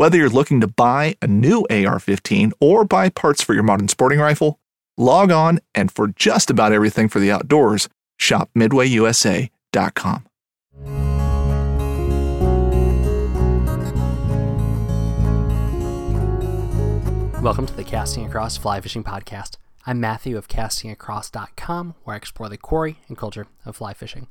Whether 0.00 0.16
you're 0.16 0.30
looking 0.30 0.62
to 0.62 0.66
buy 0.66 1.14
a 1.20 1.26
new 1.26 1.66
AR 1.68 1.98
15 1.98 2.54
or 2.58 2.86
buy 2.86 3.10
parts 3.10 3.42
for 3.42 3.52
your 3.52 3.62
modern 3.62 3.86
sporting 3.88 4.18
rifle, 4.18 4.58
log 4.96 5.30
on 5.30 5.60
and 5.74 5.92
for 5.92 6.08
just 6.08 6.48
about 6.48 6.72
everything 6.72 7.06
for 7.06 7.20
the 7.20 7.30
outdoors, 7.30 7.86
shop 8.16 8.48
MidwayUSA.com. 8.56 10.24
Welcome 17.42 17.66
to 17.66 17.76
the 17.76 17.84
Casting 17.84 18.24
Across 18.24 18.56
Fly 18.56 18.80
Fishing 18.80 19.04
Podcast. 19.04 19.58
I'm 19.84 20.00
Matthew 20.00 20.38
of 20.38 20.48
castingacross.com, 20.48 21.94
where 22.04 22.14
I 22.14 22.16
explore 22.16 22.48
the 22.48 22.56
quarry 22.56 23.00
and 23.08 23.18
culture 23.18 23.48
of 23.66 23.76
fly 23.76 23.92
fishing. 23.92 24.28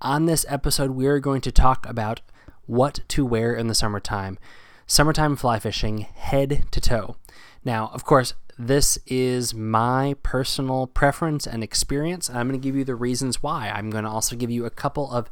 On 0.00 0.24
this 0.24 0.46
episode, 0.48 0.92
we 0.92 1.06
are 1.06 1.20
going 1.20 1.42
to 1.42 1.52
talk 1.52 1.86
about 1.86 2.22
what 2.64 3.00
to 3.08 3.26
wear 3.26 3.52
in 3.52 3.66
the 3.66 3.74
summertime. 3.74 4.38
Summertime 4.86 5.36
fly 5.36 5.58
fishing, 5.58 6.00
head 6.14 6.66
to 6.70 6.80
toe. 6.80 7.16
Now, 7.64 7.90
of 7.94 8.04
course, 8.04 8.34
this 8.58 8.98
is 9.06 9.54
my 9.54 10.14
personal 10.22 10.86
preference 10.86 11.46
and 11.46 11.64
experience. 11.64 12.28
I'm 12.28 12.48
going 12.48 12.60
to 12.60 12.64
give 12.64 12.76
you 12.76 12.84
the 12.84 12.94
reasons 12.94 13.42
why. 13.42 13.70
I'm 13.70 13.90
going 13.90 14.04
to 14.04 14.10
also 14.10 14.36
give 14.36 14.50
you 14.50 14.66
a 14.66 14.70
couple 14.70 15.10
of 15.10 15.28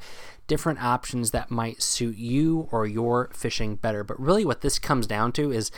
different 0.47 0.83
options 0.83 1.31
that 1.31 1.50
might 1.50 1.83
suit 1.83 2.17
you 2.17 2.69
or 2.72 2.87
your 2.87 3.31
fishing 3.32 3.77
better. 3.77 4.03
But 4.03 4.19
really, 4.19 4.44
what 4.44 4.62
this 4.62 4.78
comes 4.78 5.06
down 5.06 5.32
to 5.32 5.53
is 5.53 5.71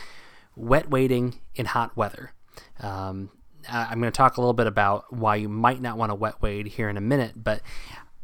wet 0.55 0.89
wading 0.89 1.39
in 1.53 1.65
hot 1.67 1.95
weather. 1.95 2.31
Um, 2.79 3.29
I'm 3.69 3.99
going 3.99 4.11
to 4.11 4.15
talk 4.15 4.37
a 4.37 4.41
little 4.41 4.53
bit 4.53 4.67
about 4.67 5.11
why 5.13 5.35
you 5.35 5.49
might 5.49 5.81
not 5.81 5.97
want 5.97 6.11
to 6.11 6.15
wet 6.15 6.41
wade 6.41 6.67
here 6.67 6.89
in 6.89 6.97
a 6.97 7.01
minute, 7.01 7.33
but 7.35 7.61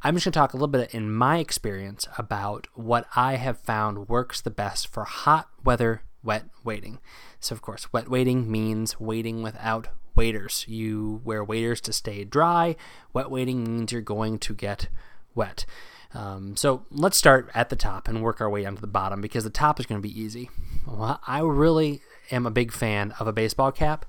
I'm 0.04 0.16
just 0.16 0.26
going 0.26 0.32
to 0.32 0.40
talk 0.40 0.54
a 0.54 0.58
little 0.58 0.68
bit 0.68 0.96
in 0.96 1.14
my 1.14 1.38
experience 1.38 2.08
about 2.18 2.68
what 2.74 3.06
I 3.16 3.36
have 3.36 3.60
found 3.60 4.10
works 4.10 4.42
the 4.42 4.50
best 4.50 4.88
for 4.88 5.04
hot 5.04 5.48
weather 5.64 6.02
wet 6.24 6.46
wading. 6.64 7.00
So, 7.40 7.54
of 7.54 7.62
course, 7.62 7.94
wet 7.94 8.10
wading 8.10 8.50
means 8.50 9.00
wading 9.00 9.44
without 9.44 9.90
waders. 10.16 10.66
You 10.68 11.22
wear 11.24 11.44
waders 11.44 11.82
to 11.82 11.94
stay 11.94 12.24
dry. 12.24 12.76
Wet 13.14 13.30
wading 13.30 13.64
means 13.64 13.92
you're 13.92 14.02
going 14.02 14.40
to 14.40 14.56
get 14.56 14.88
wet. 15.36 15.66
Um, 16.14 16.56
so 16.58 16.86
let's 16.90 17.18
start 17.18 17.50
at 17.54 17.70
the 17.70 17.76
top 17.76 18.08
and 18.08 18.22
work 18.22 18.42
our 18.42 18.50
way 18.50 18.64
down 18.64 18.76
to 18.76 18.82
the 18.82 18.88
bottom 18.88 19.22
because 19.22 19.44
the 19.44 19.50
top 19.50 19.80
is 19.80 19.86
going 19.86 20.02
to 20.02 20.08
be 20.08 20.20
easy. 20.20 20.50
Well, 20.86 21.22
I 21.26 21.42
really 21.42 22.02
am 22.32 22.46
a 22.46 22.52
big 22.52 22.72
fan 22.72 23.14
of 23.20 23.28
a 23.28 23.34
baseball 23.34 23.72
cap. 23.72 24.06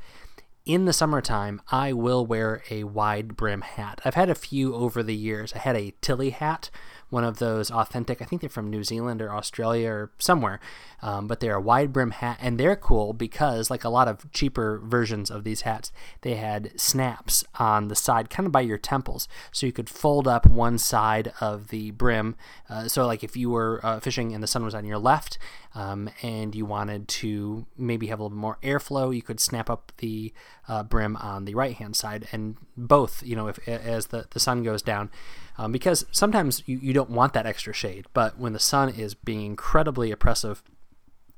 In 0.64 0.84
the 0.84 0.92
summertime, 0.92 1.60
I 1.72 1.92
will 1.92 2.24
wear 2.24 2.62
a 2.70 2.84
wide 2.84 3.36
brim 3.36 3.62
hat. 3.62 4.00
I've 4.04 4.14
had 4.14 4.30
a 4.30 4.34
few 4.36 4.76
over 4.76 5.02
the 5.02 5.14
years. 5.14 5.52
I 5.54 5.58
had 5.58 5.74
a 5.74 5.92
Tilley 6.00 6.30
hat, 6.30 6.70
one 7.12 7.24
of 7.24 7.38
those 7.38 7.70
authentic, 7.70 8.22
I 8.22 8.24
think 8.24 8.40
they're 8.40 8.48
from 8.48 8.70
New 8.70 8.82
Zealand 8.82 9.20
or 9.20 9.30
Australia 9.30 9.90
or 9.90 10.10
somewhere, 10.18 10.60
um, 11.02 11.26
but 11.26 11.40
they're 11.40 11.56
a 11.56 11.60
wide 11.60 11.92
brim 11.92 12.10
hat 12.10 12.38
and 12.40 12.58
they're 12.58 12.74
cool 12.74 13.12
because, 13.12 13.70
like 13.70 13.84
a 13.84 13.90
lot 13.90 14.08
of 14.08 14.32
cheaper 14.32 14.80
versions 14.82 15.30
of 15.30 15.44
these 15.44 15.60
hats, 15.60 15.92
they 16.22 16.36
had 16.36 16.72
snaps 16.80 17.44
on 17.58 17.88
the 17.88 17.94
side, 17.94 18.30
kind 18.30 18.46
of 18.46 18.52
by 18.52 18.62
your 18.62 18.78
temples, 18.78 19.28
so 19.50 19.66
you 19.66 19.72
could 19.72 19.90
fold 19.90 20.26
up 20.26 20.46
one 20.46 20.78
side 20.78 21.34
of 21.38 21.68
the 21.68 21.90
brim. 21.90 22.34
Uh, 22.70 22.88
so, 22.88 23.06
like 23.06 23.22
if 23.22 23.36
you 23.36 23.50
were 23.50 23.78
uh, 23.82 24.00
fishing 24.00 24.32
and 24.32 24.42
the 24.42 24.46
sun 24.46 24.64
was 24.64 24.74
on 24.74 24.86
your 24.86 24.98
left, 24.98 25.36
um, 25.74 26.08
and 26.22 26.54
you 26.54 26.64
wanted 26.64 27.08
to 27.08 27.66
maybe 27.76 28.06
have 28.06 28.20
a 28.20 28.22
little 28.22 28.36
bit 28.36 28.40
more 28.40 28.58
airflow, 28.62 29.14
you 29.14 29.22
could 29.22 29.38
snap 29.38 29.68
up 29.68 29.92
the 29.98 30.32
uh, 30.66 30.82
brim 30.82 31.16
on 31.16 31.44
the 31.44 31.54
right 31.54 31.76
hand 31.76 31.94
side, 31.94 32.26
and 32.32 32.56
both, 32.74 33.22
you 33.22 33.36
know, 33.36 33.48
if 33.48 33.68
as 33.68 34.06
the, 34.06 34.24
the 34.30 34.40
sun 34.40 34.62
goes 34.62 34.80
down, 34.80 35.10
um, 35.58 35.72
because 35.72 36.06
sometimes 36.10 36.62
you, 36.66 36.78
you 36.78 36.92
don't 36.92 37.10
want 37.10 37.32
that 37.34 37.46
extra 37.46 37.72
shade, 37.72 38.06
but 38.12 38.38
when 38.38 38.52
the 38.52 38.58
sun 38.58 38.88
is 38.88 39.14
being 39.14 39.44
incredibly 39.46 40.10
oppressive, 40.10 40.62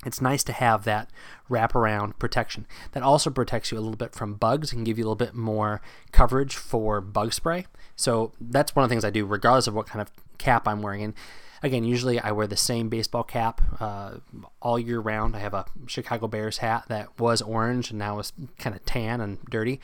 it's 0.07 0.21
nice 0.21 0.45
to 0.45 0.53
have 0.53 0.85
that 0.85 1.11
wraparound 1.51 2.19
protection. 2.19 2.67
That 2.93 3.03
also 3.03 3.31
protects 3.31 3.73
you 3.73 3.79
a 3.79 3.81
little 3.81 3.97
bit 3.97 4.15
from 4.15 4.35
bugs 4.35 4.73
and 4.73 4.85
give 4.85 4.99
you 4.99 5.05
a 5.05 5.07
little 5.07 5.17
bit 5.17 5.35
more 5.35 5.81
coverage 6.13 6.57
for 6.57 7.01
bug 7.01 7.33
spray. 7.33 7.67
So 7.97 8.33
that's 8.41 8.75
one 8.75 8.85
of 8.85 8.91
the 8.91 8.95
things 8.95 9.05
I 9.05 9.11
do, 9.11 9.25
regardless 9.25 9.67
of 9.67 9.75
what 9.75 9.87
kind 9.87 10.03
of 10.03 10.11
cap 10.39 10.69
I'm 10.69 10.83
wearing. 10.83 11.03
And 11.03 11.15
again, 11.63 11.85
usually 11.85 12.21
I 12.21 12.33
wear 12.33 12.47
the 12.47 12.57
same 12.57 12.89
baseball 12.89 13.25
cap 13.25 13.63
uh, 13.81 14.17
all 14.61 14.79
year 14.79 15.01
round. 15.01 15.35
I 15.35 15.39
have 15.39 15.55
a 15.55 15.65
Chicago 15.87 16.29
Bears 16.29 16.59
hat 16.59 16.85
that 16.89 17.19
was 17.19 17.41
orange 17.41 17.91
and 17.91 17.99
now 17.99 18.19
is 18.19 18.33
kind 18.59 18.77
of 18.77 18.85
tan 18.85 19.21
and 19.21 19.39
dirty 19.47 19.81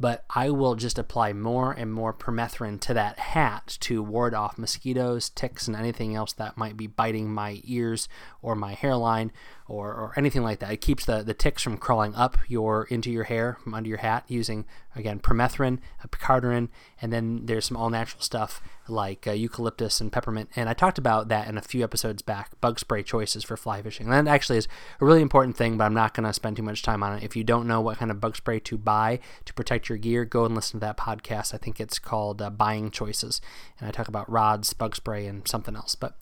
but 0.00 0.24
I 0.30 0.50
will 0.50 0.74
just 0.74 0.98
apply 0.98 1.32
more 1.32 1.72
and 1.72 1.92
more 1.92 2.12
permethrin 2.12 2.80
to 2.80 2.94
that 2.94 3.18
hat 3.18 3.76
to 3.80 4.02
ward 4.02 4.34
off 4.34 4.58
mosquitoes, 4.58 5.30
ticks, 5.30 5.66
and 5.66 5.76
anything 5.76 6.14
else 6.14 6.32
that 6.34 6.56
might 6.56 6.76
be 6.76 6.86
biting 6.86 7.32
my 7.32 7.60
ears 7.64 8.08
or 8.48 8.54
my 8.54 8.72
hairline 8.72 9.30
or, 9.66 9.88
or 9.88 10.14
anything 10.16 10.42
like 10.42 10.58
that. 10.60 10.72
It 10.72 10.80
keeps 10.80 11.04
the, 11.04 11.22
the 11.22 11.34
ticks 11.34 11.62
from 11.62 11.76
crawling 11.76 12.14
up 12.14 12.38
your 12.48 12.84
into 12.84 13.10
your 13.10 13.24
hair 13.24 13.58
from 13.62 13.74
under 13.74 13.90
your 13.90 13.98
hat 13.98 14.24
using 14.26 14.64
again 14.96 15.20
permethrin, 15.20 15.80
picaridin, 16.08 16.68
and 17.02 17.12
then 17.12 17.44
there's 17.44 17.66
some 17.66 17.76
all 17.76 17.90
natural 17.90 18.22
stuff 18.22 18.62
like 18.88 19.26
uh, 19.26 19.32
eucalyptus 19.32 20.00
and 20.00 20.10
peppermint. 20.10 20.48
And 20.56 20.70
I 20.70 20.72
talked 20.72 20.96
about 20.96 21.28
that 21.28 21.46
in 21.46 21.58
a 21.58 21.62
few 21.62 21.84
episodes 21.84 22.22
back. 22.22 22.58
Bug 22.62 22.78
spray 22.78 23.02
choices 23.02 23.44
for 23.44 23.58
fly 23.58 23.82
fishing. 23.82 24.06
And 24.10 24.26
that 24.26 24.32
actually 24.32 24.56
is 24.56 24.68
a 24.98 25.04
really 25.04 25.20
important 25.20 25.58
thing, 25.58 25.76
but 25.76 25.84
I'm 25.84 25.92
not 25.92 26.14
going 26.14 26.26
to 26.26 26.32
spend 26.32 26.56
too 26.56 26.62
much 26.62 26.82
time 26.82 27.02
on 27.02 27.18
it. 27.18 27.22
If 27.22 27.36
you 27.36 27.44
don't 27.44 27.68
know 27.68 27.82
what 27.82 27.98
kind 27.98 28.10
of 28.10 28.18
bug 28.18 28.36
spray 28.36 28.60
to 28.60 28.78
buy 28.78 29.20
to 29.44 29.52
protect 29.52 29.90
your 29.90 29.98
gear, 29.98 30.24
go 30.24 30.46
and 30.46 30.54
listen 30.54 30.80
to 30.80 30.86
that 30.86 30.96
podcast. 30.96 31.52
I 31.52 31.58
think 31.58 31.78
it's 31.78 31.98
called 31.98 32.40
uh, 32.40 32.48
Buying 32.48 32.90
Choices, 32.90 33.42
and 33.78 33.86
I 33.86 33.92
talk 33.92 34.08
about 34.08 34.30
rods, 34.30 34.72
bug 34.72 34.96
spray, 34.96 35.26
and 35.26 35.46
something 35.46 35.76
else. 35.76 35.94
But 35.94 36.16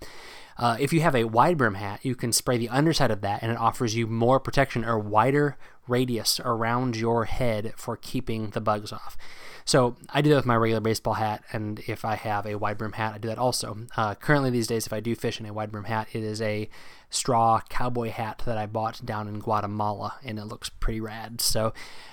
uh, 0.59 0.77
if 0.81 0.93
you 0.93 1.01
have 1.01 1.15
a 1.15 1.25
wide 1.25 1.59
brim 1.59 1.75
hat, 1.75 2.01
you 2.03 2.15
can 2.15 2.33
spray 2.33 2.59
the 2.59 2.69
underside 2.69 3.11
of 3.11 3.21
that 3.21 3.43
and 3.43 3.53
it 3.53 3.59
offers 3.59 3.95
you 3.95 4.07
more 4.07 4.41
protection 4.41 4.85
or 4.85 4.99
wider 4.99 5.57
radius 5.89 6.41
around 6.41 6.97
your 6.97 7.27
head 7.27 7.75
for 7.77 7.97
keeping 7.97 8.51
the 8.51 8.61
bugs 8.61 8.93
off. 8.93 9.17
So 9.65 9.97
I 10.11 10.23
do 10.23 10.31
that 10.31 10.37
with 10.37 10.47
my 10.47 10.57
regular 10.57 10.81
baseball 10.81 11.15
hat, 11.15 11.43
and 11.53 11.81
if 11.89 12.05
I 12.05 12.15
have 12.15 12.47
a 12.47 12.55
wide 12.55 12.79
brim 12.79 12.93
hat, 12.93 13.15
I 13.15 13.19
do 13.19 13.27
that 13.27 13.39
also. 13.39 13.77
Uh, 13.97 14.15
currently, 14.15 14.51
these 14.51 14.69
days, 14.69 14.87
if 14.87 14.93
I 14.93 15.01
do 15.01 15.17
fish 15.17 15.41
in 15.41 15.47
a 15.47 15.53
wide 15.53 15.73
brim 15.73 15.85
hat, 15.85 16.07
it 16.13 16.23
is 16.23 16.41
a 16.41 16.69
straw 17.11 17.61
cowboy 17.69 18.11
hat 18.11 18.43
that 18.47 18.59
I 18.59 18.67
bought 18.67 19.05
down 19.05 19.29
in 19.29 19.39
Guatemala, 19.39 20.17
and 20.25 20.39
it 20.39 20.47
looks 20.47 20.69
pretty 20.69 21.01
rad. 21.01 21.41
So 21.41 21.73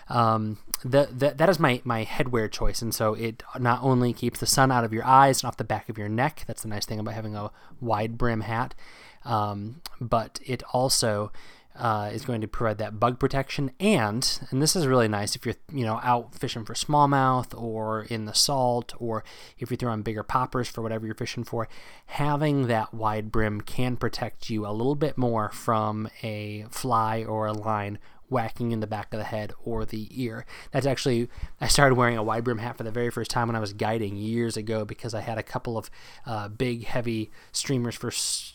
um, 0.10 0.60
the, 0.84 1.10
the, 1.12 1.32
that 1.32 1.50
is 1.50 1.60
my, 1.60 1.82
my 1.84 2.06
headwear 2.06 2.52
choice, 2.52 2.82
and 2.82 2.94
so 2.94 3.14
it 3.14 3.44
not 3.60 3.82
only 3.84 4.14
keeps 4.14 4.40
the 4.40 4.46
sun 4.46 4.72
out 4.72 4.84
of 4.84 4.94
your 4.94 5.06
eyes 5.06 5.42
and 5.42 5.48
off 5.48 5.58
the 5.58 5.64
back 5.64 5.90
of 5.90 5.98
your 5.98 6.10
neck, 6.10 6.44
that's 6.48 6.62
the 6.64 6.68
nice 6.68 6.86
thing 6.86 7.00
about 7.00 7.14
having 7.14 7.36
a 7.36 7.52
wide 7.82 8.18
brim 8.18 8.42
hat, 8.42 8.76
um, 9.26 9.82
but 10.00 10.40
it 10.46 10.64
also 10.74 11.32
uh, 11.76 12.10
is 12.14 12.26
going 12.26 12.42
to 12.42 12.48
provide 12.48 12.78
that 12.78 13.00
bug 13.00 13.20
protection. 13.20 13.72
And 13.80 14.40
and 14.52 14.62
this 14.62 14.76
is 14.76 14.88
really 14.88 15.08
nice 15.08 15.36
if 15.36 15.46
you're 15.46 15.56
you 15.72 15.86
know 15.86 16.00
out 16.04 16.36
fishing 16.36 16.66
for 16.66 16.74
smallmouth 16.74 17.60
or 17.60 18.04
in 18.04 18.26
the 18.26 18.34
salt 18.34 18.94
or 18.98 19.24
if 19.58 19.70
you're 19.72 19.78
throwing 19.78 20.02
bigger 20.04 20.24
poppers 20.24 20.68
for 20.68 20.82
whatever 20.82 21.06
you're 21.06 21.16
fishing 21.16 21.44
for 21.44 21.68
having 22.08 22.68
that 22.68 22.94
wide 22.94 23.32
brim 23.32 23.62
can 23.62 23.98
protect 23.98 24.50
you 24.50 24.68
a 24.68 24.72
little 24.72 24.96
bit 24.96 25.18
more 25.18 25.50
from 25.52 26.10
a 26.22 26.66
fly 26.70 27.24
or 27.24 27.48
a 27.48 27.54
line 27.54 27.98
whacking 28.34 28.72
in 28.72 28.80
the 28.80 28.88
back 28.88 29.14
of 29.14 29.20
the 29.20 29.26
head 29.26 29.54
or 29.64 29.86
the 29.86 30.10
ear. 30.12 30.46
That's 30.72 30.86
actually, 30.86 31.30
I 31.62 31.68
started 31.68 31.96
wearing 31.96 32.18
a 32.18 32.24
wide 32.24 32.44
brim 32.44 32.58
hat 32.58 32.78
for 32.78 32.84
the 32.84 32.92
very 32.92 33.10
first 33.10 33.32
time 33.32 33.48
when 33.48 33.56
I 33.56 33.60
was 33.60 33.72
guiding 33.72 34.18
years 34.18 34.58
ago 34.58 34.84
because 34.84 35.14
I 35.14 35.22
had 35.22 35.38
a 35.38 35.44
couple 35.44 35.78
of 35.78 35.90
uh, 36.26 36.50
big, 36.50 36.86
heavy 36.86 37.32
streamers 37.52 37.96
for 37.96 38.12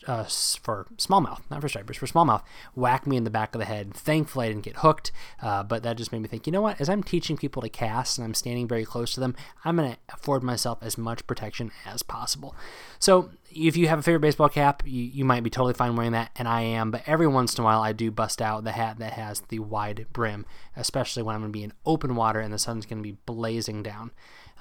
uh, 0.07 0.25
for 0.25 0.87
smallmouth, 0.97 1.41
not 1.49 1.61
for 1.61 1.69
stripers, 1.69 1.97
for 1.97 2.05
smallmouth, 2.05 2.43
whack 2.75 3.07
me 3.07 3.17
in 3.17 3.23
the 3.23 3.29
back 3.29 3.55
of 3.55 3.59
the 3.59 3.65
head. 3.65 3.93
Thankfully, 3.93 4.47
I 4.47 4.49
didn't 4.49 4.63
get 4.63 4.77
hooked, 4.77 5.11
uh, 5.41 5.63
but 5.63 5.83
that 5.83 5.97
just 5.97 6.11
made 6.11 6.21
me 6.21 6.27
think, 6.27 6.45
you 6.45 6.51
know 6.51 6.61
what? 6.61 6.79
As 6.79 6.89
I'm 6.89 7.03
teaching 7.03 7.37
people 7.37 7.61
to 7.61 7.69
cast 7.69 8.17
and 8.17 8.25
I'm 8.25 8.33
standing 8.33 8.67
very 8.67 8.85
close 8.85 9.13
to 9.13 9.19
them, 9.19 9.35
I'm 9.63 9.77
going 9.77 9.93
to 9.93 9.97
afford 10.13 10.43
myself 10.43 10.79
as 10.81 10.97
much 10.97 11.25
protection 11.25 11.71
as 11.85 12.03
possible. 12.03 12.55
So 12.99 13.29
if 13.51 13.75
you 13.75 13.87
have 13.87 13.99
a 13.99 14.01
favorite 14.01 14.21
baseball 14.21 14.49
cap, 14.49 14.83
you, 14.85 15.03
you 15.03 15.25
might 15.25 15.43
be 15.43 15.49
totally 15.49 15.73
fine 15.73 15.95
wearing 15.95 16.11
that, 16.13 16.31
and 16.35 16.47
I 16.47 16.61
am. 16.61 16.91
But 16.91 17.03
every 17.05 17.27
once 17.27 17.55
in 17.57 17.61
a 17.61 17.65
while, 17.65 17.81
I 17.81 17.93
do 17.93 18.11
bust 18.11 18.41
out 18.41 18.63
the 18.63 18.71
hat 18.71 18.99
that 18.99 19.13
has 19.13 19.41
the 19.49 19.59
wide 19.59 20.07
brim, 20.13 20.45
especially 20.75 21.23
when 21.23 21.35
I'm 21.35 21.41
going 21.41 21.51
to 21.51 21.57
be 21.57 21.63
in 21.63 21.73
open 21.85 22.15
water 22.15 22.39
and 22.39 22.53
the 22.53 22.59
sun's 22.59 22.85
going 22.85 23.01
to 23.01 23.09
be 23.09 23.17
blazing 23.25 23.83
down. 23.83 24.11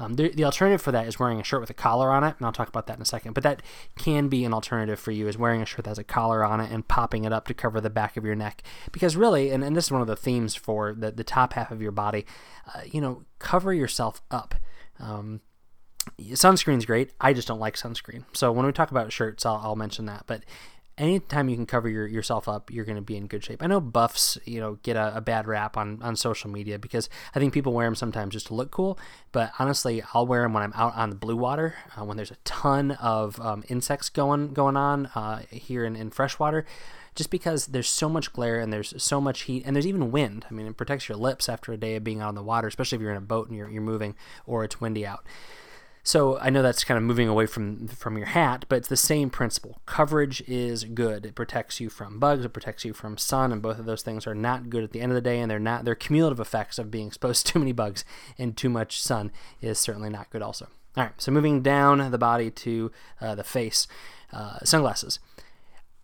Um, 0.01 0.15
the, 0.15 0.29
the 0.29 0.45
alternative 0.45 0.81
for 0.81 0.93
that 0.93 1.09
is 1.09 1.19
wearing 1.19 1.41
a 1.41 1.45
shirt 1.45 1.61
with 1.61 1.71
a 1.71 1.75
collar 1.75 2.13
on 2.13 2.23
it, 2.23 2.37
and 2.39 2.47
I'll 2.47 2.53
talk 2.53 2.69
about 2.69 2.87
that 2.87 2.97
in 2.97 3.03
a 3.03 3.07
second. 3.07 3.33
But 3.33 3.43
that 3.43 3.63
can 3.97 4.29
be 4.29 4.45
an 4.45 4.55
alternative 4.55 5.01
for 5.01 5.11
you, 5.11 5.27
is 5.27 5.37
wearing 5.37 5.61
a 5.61 5.67
shirt 5.67 5.85
that 5.85 5.91
has 5.91 5.99
a 5.99 6.05
collar 6.05 6.45
on 6.45 6.61
it 6.61 6.71
and 6.71 6.87
popping 6.87 7.25
it 7.25 7.33
up 7.33 7.49
to 7.49 7.55
cover 7.55 7.81
the 7.81 7.91
back 7.91 8.17
of 8.17 8.25
your 8.25 8.37
neck. 8.37 8.63
Because 8.93 9.17
really, 9.17 9.51
and, 9.51 9.65
and 9.65 9.77
this 9.77 9.87
is 9.87 9.93
one 9.93 10.01
of 10.01 10.07
the 10.07 10.17
themes 10.17 10.55
for 10.55 10.95
the, 10.95 11.11
the 11.11 11.25
top 11.25 11.55
half 11.55 11.73
of 11.73 11.83
your 11.83 11.91
body, 11.91 12.27
uh, 12.75 12.83
you 12.87 13.01
know, 13.01 13.25
cover 13.41 13.75
yourself 13.75 14.23
up. 14.31 14.55
Um, 15.01 15.41
sunscreen's 16.19 16.85
great. 16.85 17.13
I 17.21 17.33
just 17.33 17.49
don't 17.49 17.61
like 17.61 17.77
sunscreen. 17.77 18.25
So 18.33 18.53
when 18.53 18.67
we 18.67 18.73
talk 18.73 18.91
about 18.91 19.13
shirts, 19.13 19.47
I'll, 19.47 19.61
I'll 19.63 19.77
mention 19.77 20.07
that. 20.07 20.25
But 20.27 20.45
anytime 20.99 21.49
you 21.49 21.57
can 21.57 21.67
cover 21.67 21.89
your, 21.89 22.07
yourself 22.07 22.49
up, 22.49 22.71
you're 22.71 22.85
going 22.85 22.97
to 22.97 23.03
be 23.03 23.17
in 23.17 23.27
good 23.27 23.45
shape. 23.45 23.63
I 23.63 23.67
know 23.67 23.81
buffs, 23.81 24.37
you 24.45 24.61
know, 24.61 24.79
get 24.83 24.97
a, 24.97 25.17
a, 25.17 25.21
bad 25.21 25.47
rap 25.47 25.77
on, 25.77 26.03
on 26.03 26.17
social 26.17 26.51
media 26.51 26.79
because 26.79 27.09
I 27.35 27.39
think 27.39 27.55
people 27.55 27.73
wear 27.73 27.87
them 27.87 27.95
sometimes 27.95 28.33
just 28.33 28.49
to 28.49 28.55
look 28.55 28.71
cool. 28.71 28.99
But 29.33 29.53
honestly, 29.59 30.03
I'll 30.13 30.27
wear 30.27 30.43
them 30.43 30.53
when 30.53 30.63
I'm 30.63 30.73
out 30.75 30.95
on 30.97 31.11
the 31.11 31.17
blue 31.17 31.37
water, 31.37 31.75
uh, 31.97 32.05
when 32.05 32.17
there's 32.17 32.31
a 32.31 32.37
ton 32.45 32.93
of 32.93 33.41
um, 33.41 33.65
insects 33.69 34.09
going 34.09 34.53
going 34.53 34.77
on 34.77 35.07
uh, 35.15 35.43
here 35.51 35.85
in, 35.85 35.97
in 35.97 36.11
freshwater. 36.11 36.67
Just 37.15 37.31
because 37.31 37.67
there's 37.67 37.89
so 37.89 38.09
much 38.09 38.33
glare 38.33 38.61
and 38.61 38.73
there's 38.73 38.95
so 39.03 39.21
much 39.21 39.43
heat 39.43 39.65
and 39.67 39.75
there's 39.75 39.89
even 39.89 40.13
wind. 40.13 40.47
I 40.49 40.55
mean, 40.55 40.69
it 40.69 40.77
protects 40.77 41.09
your 41.09 41.19
lips 41.19 41.49
after 41.49 41.73
a 41.73 41.77
day 41.77 41.97
of 41.97 42.05
being 42.05 42.21
out 42.21 42.29
on 42.29 42.37
the 42.37 42.45
water, 42.45 42.69
especially 42.69 42.95
if 42.97 43.03
you're 43.03 43.11
in 43.11 43.17
a 43.17 43.21
boat 43.21 43.49
and 43.49 43.57
you're, 43.57 43.69
you're 43.69 43.83
moving 43.83 44.15
or 44.47 44.63
it's 44.63 44.81
windy 44.81 45.05
out. 45.05 45.27
So 46.09 46.39
I 46.39 46.49
know 46.49 46.63
that's 46.63 46.85
kind 46.85 46.97
of 46.97 47.05
moving 47.05 47.29
away 47.29 47.45
from 47.45 47.87
from 47.87 48.17
your 48.17 48.29
hat, 48.29 48.65
but 48.71 48.77
it's 48.77 48.89
the 48.89 48.97
same 48.97 49.29
principle. 49.29 49.83
Coverage 49.85 50.43
is 50.49 50.85
good. 50.85 51.27
It 51.27 51.35
protects 51.35 51.81
you 51.81 51.91
from 51.91 52.19
bugs, 52.19 52.47
it 52.47 52.55
protects 52.55 52.83
you 52.83 52.95
from 52.95 53.19
sun, 53.19 53.53
and 53.53 53.61
both 53.61 53.79
of 53.79 53.85
those 53.85 54.01
things 54.01 54.27
are 54.27 54.35
not 54.35 54.71
good 54.71 54.83
at 54.83 54.93
the 54.93 55.03
end 55.03 55.13
of 55.13 55.17
the 55.17 55.21
day, 55.21 55.39
and 55.39 55.51
they're 55.51 55.59
not 55.59 55.85
they're 55.85 55.95
cumulative 55.95 56.41
effects 56.41 56.79
of 56.79 56.91
being 56.91 57.09
exposed 57.09 57.45
to 57.49 57.53
too 57.53 57.59
many 57.59 57.73
bugs 57.73 58.07
and 58.39 58.57
too 58.57 58.71
much 58.71 59.03
sun 59.03 59.31
is 59.61 59.79
certainly 59.79 60.09
not 60.09 60.31
good 60.31 60.41
also. 60.41 60.69
All 60.97 61.05
right, 61.05 61.13
so 61.19 61.31
moving 61.31 61.61
down 61.61 62.11
the 62.11 62.17
body 62.17 62.51
to 62.53 62.91
uh, 63.21 63.35
the 63.35 63.45
face, 63.45 63.87
uh, 64.33 64.61
sunglasses. 64.65 65.19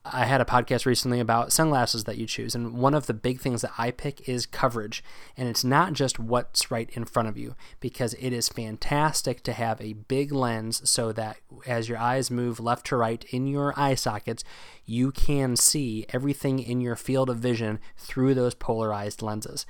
I 0.07 0.27
had 0.27 0.43
a 0.43 0.45
podcast 0.45 0.85
recently 0.85 1.19
about 1.19 1.51
sunglasses 1.51 2.05
that 2.05 2.19
you 2.19 2.27
choose, 2.27 2.55
and 2.55 2.75
one 2.75 2.93
of 2.93 3.07
the 3.07 3.15
big 3.15 3.41
things 3.41 3.63
that 3.63 3.73
I 3.79 3.91
pick 3.91 4.29
is 4.29 4.45
coverage. 4.45 5.03
And 5.35 5.49
it's 5.49 5.65
not 5.65 5.95
just 5.95 6.19
what's 6.19 6.71
right 6.71 6.91
in 6.93 7.07
front 7.07 7.29
of 7.29 7.39
you, 7.39 7.55
because 7.81 8.13
it 8.15 8.31
is 8.31 8.51
fantastic 8.51 9.43
to 9.45 9.55
have 9.55 9.81
a 9.81 9.95
big 9.95 10.31
lens 10.31 10.89
so 10.89 11.11
that 11.13 11.39
as 11.67 11.89
your 11.89 11.97
eyes 11.97 12.31
move 12.31 12.61
left 12.61 12.87
to 12.89 12.97
right 12.97 13.25
in 13.31 13.47
your 13.47 13.73
eye 13.79 13.95
sockets, 13.95 14.45
you 14.85 15.11
can 15.11 15.57
see 15.57 16.05
everything 16.13 16.59
in 16.59 16.83
your 16.83 16.97
field 16.97 17.31
of 17.31 17.39
vision 17.39 17.79
through 17.97 18.35
those 18.35 18.55
polarized 18.55 19.23
lenses. 19.23 19.65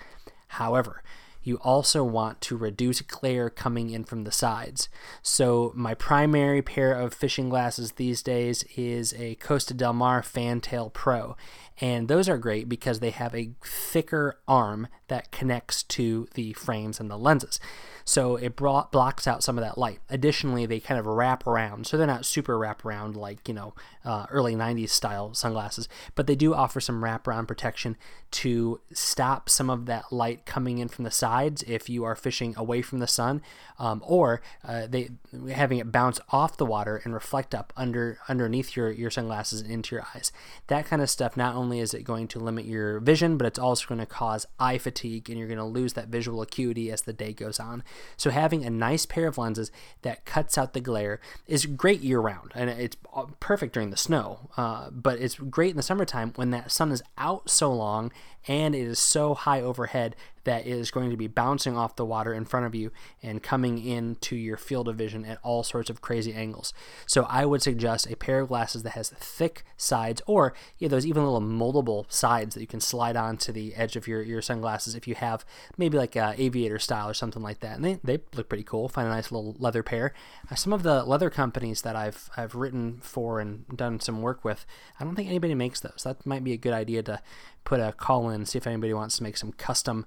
However, 0.49 1.05
you 1.45 1.57
also 1.57 2.03
want 2.03 2.41
to 2.41 2.57
reduce 2.57 3.01
glare 3.03 3.49
coming 3.51 3.91
in 3.91 4.03
from 4.03 4.25
the 4.25 4.33
sides. 4.33 4.89
So 5.23 5.73
my 5.77 5.95
primary 5.95 6.63
pair 6.63 6.93
of 6.93 7.15
fishing 7.15 7.49
glasses 7.49 7.93
these 7.93 8.23
days 8.23 8.65
is 8.77 9.15
a 9.15 9.37
Costa 9.37 9.75
Del 9.75 9.93
Mar 9.93 10.23
Fantail 10.23 10.91
Pro. 10.91 11.37
And 11.81 12.09
those 12.09 12.29
are 12.29 12.39
great 12.39 12.69
because 12.69 13.01
they 13.01 13.11
have 13.11 13.35
a 13.35 13.51
thicker 13.65 14.39
arm 14.47 14.89
that 15.09 15.33
connects 15.33 15.83
to 15.85 16.29
the 16.35 16.53
frames 16.53 17.01
and 17.01 17.11
the 17.11 17.19
lenses 17.19 17.59
so 18.05 18.37
it 18.37 18.55
blocks 18.55 19.27
out 19.27 19.43
some 19.43 19.57
of 19.57 19.65
that 19.65 19.79
light. 19.79 20.01
Additionally, 20.11 20.67
they 20.67 20.79
kind 20.79 21.01
of 21.01 21.07
wrap 21.07 21.47
around, 21.47 21.87
so 21.87 21.97
they're 21.97 22.07
not 22.07 22.27
super 22.27 22.59
wrap 22.59 22.85
around 22.85 23.17
like 23.17 23.49
you 23.49 23.55
know 23.55 23.75
uh, 24.05 24.27
early 24.31 24.55
'90s 24.55 24.91
style 24.91 25.33
sunglasses, 25.33 25.89
but 26.15 26.27
they 26.27 26.37
do 26.37 26.55
offer 26.55 26.81
some 26.81 27.03
wrap 27.03 27.27
around 27.27 27.47
protection 27.47 27.97
to 28.31 28.81
stop 28.93 29.49
some 29.49 29.71
of 29.71 29.87
that 29.87 30.13
light 30.13 30.45
coming 30.45 30.79
in 30.79 30.89
from 30.89 31.05
the 31.05 31.11
sides 31.11 31.63
if 31.67 31.89
you 31.89 32.05
are 32.05 32.15
fishing 32.15 32.55
away 32.59 32.83
from 32.83 32.99
the 32.99 33.07
sun, 33.07 33.41
um, 33.79 34.03
or 34.05 34.43
uh, 34.63 34.87
they 34.87 35.11
having 35.53 35.79
it 35.79 35.91
bounce 35.91 36.21
off 36.29 36.59
the 36.59 36.67
water 36.67 37.01
and 37.05 37.15
reflect 37.15 37.55
up 37.55 37.73
under 37.75 38.19
underneath 38.29 38.77
your 38.77 38.93
your 38.93 39.11
sunglasses 39.11 39.63
into 39.63 39.95
your 39.97 40.07
eyes. 40.15 40.31
That 40.67 40.85
kind 40.85 41.01
of 41.01 41.09
stuff. 41.09 41.39
Not 41.39 41.55
only 41.55 41.64
is 41.73 41.95
it 41.95 42.05
going 42.05 42.29
to 42.29 42.39
limit 42.39 42.65
your 42.65 43.01
vision, 43.01 43.37
but 43.37 43.47
it's 43.47 43.59
also 43.59 43.87
going 43.87 44.01
to 44.01 44.07
cause 44.07 44.47
eye 44.59 44.79
fatigue, 44.79 45.29
and 45.29 45.39
you're 45.39 45.49
going 45.49 45.59
to 45.59 45.65
lose 45.65 45.93
that 45.95 46.09
visual 46.09 46.43
acuity 46.43 46.91
as 46.91 47.03
the 47.03 47.13
day 47.13 47.33
goes 47.33 47.61
on. 47.61 47.83
So 48.17 48.31
having 48.31 48.65
a 48.65 48.71
nice 48.71 49.07
pair 49.07 49.27
of 49.27 49.39
lenses 49.39 49.71
that 50.03 50.25
cuts 50.25 50.59
out 50.59 50.73
the 50.73 50.81
glare 50.81 51.21
is 51.47 51.67
great 51.67 52.01
year 52.01 52.21
round, 52.21 52.53
and 52.55 52.71
it's 52.71 52.97
perfect 53.41 53.75
during 53.75 53.91
the 53.91 53.97
snow. 53.97 54.51
Uh, 54.57 54.91
but 54.91 55.19
it's 55.21 55.37
great 55.37 55.71
in 55.71 55.77
the 55.77 55.83
summertime 55.83 56.33
when 56.37 56.51
that 56.51 56.71
sun 56.71 56.93
is 56.93 57.03
out 57.19 57.49
so 57.49 57.73
long 57.73 58.13
and 58.47 58.75
it 58.75 58.87
is 58.87 58.99
so 58.99 59.35
high 59.35 59.61
overhead 59.61 60.17
that 60.45 60.67
it 60.67 60.73
is 60.73 60.91
going 60.91 61.11
to 61.11 61.17
be 61.17 61.27
bouncing 61.27 61.77
off 61.77 61.97
the 61.97 62.05
water 62.05 62.33
in 62.33 62.45
front 62.45 62.67
of 62.67 62.75
you 62.75 62.93
and 63.23 63.43
coming 63.43 63.85
into 63.85 64.37
your 64.37 64.57
field 64.57 64.89
of 64.89 64.97
vision 64.97 65.25
at 65.25 65.39
all 65.43 65.63
sorts 65.63 65.91
of 65.91 66.01
crazy 66.01 66.33
angles. 66.33 66.73
So 67.07 67.27
I 67.29 67.45
would 67.47 67.63
suggest 67.63 68.11
a 68.11 68.17
pair 68.17 68.41
of 68.41 68.49
glasses 68.49 68.83
that 68.83 68.91
has 68.91 69.09
thick 69.11 69.65
sides 69.77 70.23
or 70.27 70.55
yeah, 70.79 70.89
those 70.89 71.07
even 71.07 71.25
little 71.25 71.41
moldable 71.41 72.11
sides 72.13 72.55
that 72.55 72.61
you 72.61 72.67
can 72.67 72.81
slide 72.81 73.17
onto 73.17 73.53
the 73.53 73.75
edge 73.75 73.97
of 73.97 74.07
your, 74.07 74.23
your 74.23 74.43
sunglasses 74.43 74.95
if 74.95 75.09
you 75.09 75.15
have 75.15 75.45
maybe 75.77 75.99
like 75.99 76.15
a 76.15 76.35
aviator 76.37 76.79
style 76.79 77.09
or 77.09 77.15
something 77.15 77.43
like 77.43 77.61
that. 77.61 77.77
And 77.77 77.85
they, 77.85 77.99
they 78.05 78.23
look 78.35 78.49
pretty 78.49 78.65
cool. 78.65 78.89
Find 78.89 79.09
a 79.09 79.11
nice 79.11 79.33
little 79.33 79.57
leather 79.59 79.83
pair. 79.83 80.13
Uh, 80.51 80.55
some 80.55 80.73
of 80.73 80.83
the 80.83 81.05
leather 81.05 81.31
companies 81.31 81.83
that 81.83 81.97
I've 81.97 82.31
I've 82.37 82.55
written 82.55 82.99
for 83.03 83.41
and 83.41 83.67
done 83.75 84.01
some 84.01 84.21
work 84.21 84.45
with, 84.45 84.67
I 85.01 85.05
don't 85.05 85.15
think 85.15 85.29
anybody 85.29 85.55
makes 85.55 85.81
those. 85.81 86.03
That 86.05 86.25
might 86.27 86.45
be 86.45 86.53
a 86.53 86.59
good 86.59 86.73
idea 86.73 87.03
to 87.05 87.21
put 87.65 87.81
a 87.81 87.93
call 87.93 88.31
in, 88.31 88.47
see 88.47 88.59
if 88.59 88.67
anybody 88.67 88.95
wants 88.95 89.17
to 89.17 89.23
make 89.23 89.37
some 89.37 89.53
custom 89.53 90.07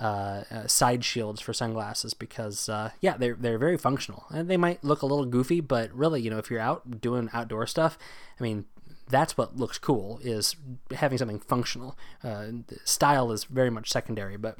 uh, 0.00 0.44
uh, 0.50 0.66
side 0.66 1.04
shields 1.04 1.40
for 1.40 1.52
sunglasses 1.52 2.14
because 2.14 2.68
uh, 2.68 2.90
yeah, 3.00 3.16
they're 3.16 3.34
they're 3.34 3.58
very 3.58 3.76
functional 3.76 4.26
and 4.30 4.48
they 4.48 4.56
might 4.56 4.84
look 4.84 5.02
a 5.02 5.06
little 5.06 5.26
goofy, 5.26 5.60
but 5.60 5.92
really, 5.92 6.20
you 6.20 6.30
know, 6.30 6.38
if 6.38 6.50
you're 6.50 6.60
out 6.60 7.00
doing 7.00 7.28
outdoor 7.32 7.66
stuff, 7.66 7.98
I 8.38 8.42
mean, 8.42 8.66
that's 9.08 9.36
what 9.36 9.56
looks 9.56 9.78
cool 9.78 10.20
is 10.22 10.54
having 10.92 11.18
something 11.18 11.40
functional. 11.40 11.98
Uh, 12.22 12.48
style 12.84 13.32
is 13.32 13.44
very 13.44 13.70
much 13.70 13.90
secondary, 13.90 14.36
but 14.36 14.58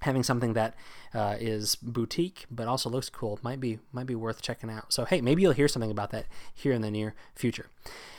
having 0.00 0.22
something 0.22 0.54
that 0.54 0.74
uh, 1.14 1.36
is 1.38 1.76
boutique 1.76 2.46
but 2.50 2.66
also 2.68 2.88
looks 2.88 3.10
cool 3.10 3.38
might 3.42 3.60
be 3.60 3.78
might 3.92 4.06
be 4.06 4.14
worth 4.14 4.42
checking 4.42 4.70
out. 4.70 4.92
So 4.92 5.04
hey, 5.04 5.20
maybe 5.20 5.42
you'll 5.42 5.52
hear 5.52 5.68
something 5.68 5.90
about 5.90 6.10
that 6.10 6.26
here 6.54 6.72
in 6.72 6.82
the 6.82 6.90
near 6.90 7.14
future. 7.34 7.66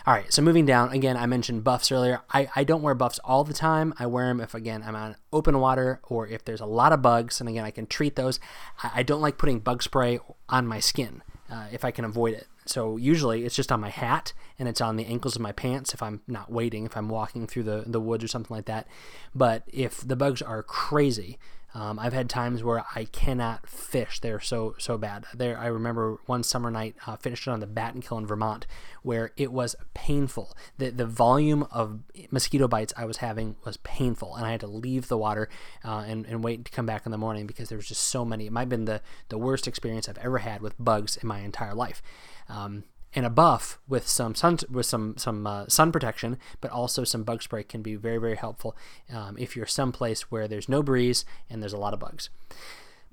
All 0.05 0.13
right, 0.13 0.31
so 0.33 0.41
moving 0.41 0.65
down 0.65 0.91
again, 0.91 1.15
I 1.15 1.27
mentioned 1.27 1.63
buffs 1.63 1.91
earlier. 1.91 2.21
I, 2.31 2.49
I 2.55 2.63
don't 2.63 2.81
wear 2.81 2.95
buffs 2.95 3.19
all 3.23 3.43
the 3.43 3.53
time. 3.53 3.93
I 3.99 4.07
wear 4.07 4.27
them 4.27 4.41
if 4.41 4.53
again 4.53 4.83
I'm 4.85 4.95
on 4.95 5.15
open 5.31 5.59
water 5.59 5.99
or 6.03 6.27
if 6.27 6.43
there's 6.43 6.61
a 6.61 6.65
lot 6.65 6.91
of 6.91 7.01
bugs, 7.01 7.39
and 7.39 7.49
again 7.49 7.65
I 7.65 7.71
can 7.71 7.85
treat 7.85 8.15
those. 8.15 8.39
I, 8.83 8.91
I 8.95 9.03
don't 9.03 9.21
like 9.21 9.37
putting 9.37 9.59
bug 9.59 9.83
spray 9.83 10.19
on 10.49 10.65
my 10.65 10.79
skin 10.79 11.21
uh, 11.51 11.65
if 11.71 11.85
I 11.85 11.91
can 11.91 12.05
avoid 12.05 12.33
it. 12.33 12.47
So 12.65 12.97
usually 12.97 13.43
it's 13.43 13.55
just 13.55 13.71
on 13.71 13.81
my 13.81 13.89
hat 13.89 14.33
and 14.57 14.69
it's 14.69 14.81
on 14.81 14.95
the 14.95 15.05
ankles 15.05 15.35
of 15.35 15.41
my 15.41 15.51
pants 15.51 15.93
if 15.93 16.01
I'm 16.01 16.21
not 16.27 16.51
wading, 16.51 16.85
if 16.85 16.95
I'm 16.95 17.09
walking 17.09 17.47
through 17.47 17.63
the, 17.63 17.83
the 17.87 17.99
woods 17.99 18.23
or 18.23 18.27
something 18.27 18.55
like 18.55 18.65
that. 18.65 18.87
But 19.33 19.63
if 19.67 20.07
the 20.07 20.15
bugs 20.15 20.41
are 20.41 20.63
crazy, 20.63 21.37
um, 21.73 21.99
I've 21.99 22.13
had 22.13 22.29
times 22.29 22.63
where 22.63 22.83
I 22.95 23.05
cannot 23.05 23.67
fish. 23.67 24.19
They're 24.19 24.39
so 24.39 24.75
so 24.77 24.97
bad. 24.97 25.25
There, 25.33 25.57
I 25.57 25.67
remember 25.67 26.17
one 26.25 26.43
summer 26.43 26.69
night 26.69 26.95
uh, 27.07 27.15
finished 27.15 27.47
on 27.47 27.61
the 27.61 27.67
Battenkill 27.67 28.17
in 28.17 28.27
Vermont, 28.27 28.67
where 29.03 29.31
it 29.37 29.51
was 29.51 29.75
painful. 29.93 30.55
the 30.77 30.91
The 30.91 31.05
volume 31.05 31.65
of 31.71 31.99
mosquito 32.29 32.67
bites 32.67 32.93
I 32.97 33.05
was 33.05 33.17
having 33.17 33.55
was 33.63 33.77
painful, 33.77 34.35
and 34.35 34.45
I 34.45 34.51
had 34.51 34.59
to 34.61 34.67
leave 34.67 35.07
the 35.07 35.17
water 35.17 35.49
uh, 35.85 36.03
and 36.05 36.25
and 36.25 36.43
wait 36.43 36.65
to 36.65 36.71
come 36.71 36.85
back 36.85 37.05
in 37.05 37.11
the 37.11 37.17
morning 37.17 37.47
because 37.47 37.69
there 37.69 37.77
was 37.77 37.87
just 37.87 38.03
so 38.03 38.25
many. 38.25 38.47
It 38.47 38.51
might 38.51 38.61
have 38.61 38.69
been 38.69 38.85
the 38.85 39.01
the 39.29 39.37
worst 39.37 39.67
experience 39.67 40.09
I've 40.09 40.17
ever 40.17 40.39
had 40.39 40.61
with 40.61 40.75
bugs 40.77 41.15
in 41.15 41.27
my 41.27 41.39
entire 41.39 41.73
life. 41.73 42.01
Um, 42.49 42.83
and 43.13 43.25
a 43.25 43.29
buff 43.29 43.79
with 43.87 44.07
some 44.07 44.35
sun 44.35 44.57
with 44.69 44.85
some 44.85 45.15
some 45.17 45.45
uh, 45.45 45.65
sun 45.67 45.91
protection, 45.91 46.37
but 46.59 46.71
also 46.71 47.03
some 47.03 47.23
bug 47.23 47.41
spray 47.41 47.63
can 47.63 47.81
be 47.81 47.95
very 47.95 48.17
very 48.17 48.35
helpful 48.35 48.75
um, 49.13 49.35
if 49.37 49.55
you're 49.55 49.65
someplace 49.65 50.31
where 50.31 50.47
there's 50.47 50.69
no 50.69 50.81
breeze 50.81 51.25
and 51.49 51.61
there's 51.61 51.73
a 51.73 51.77
lot 51.77 51.93
of 51.93 51.99
bugs. 51.99 52.29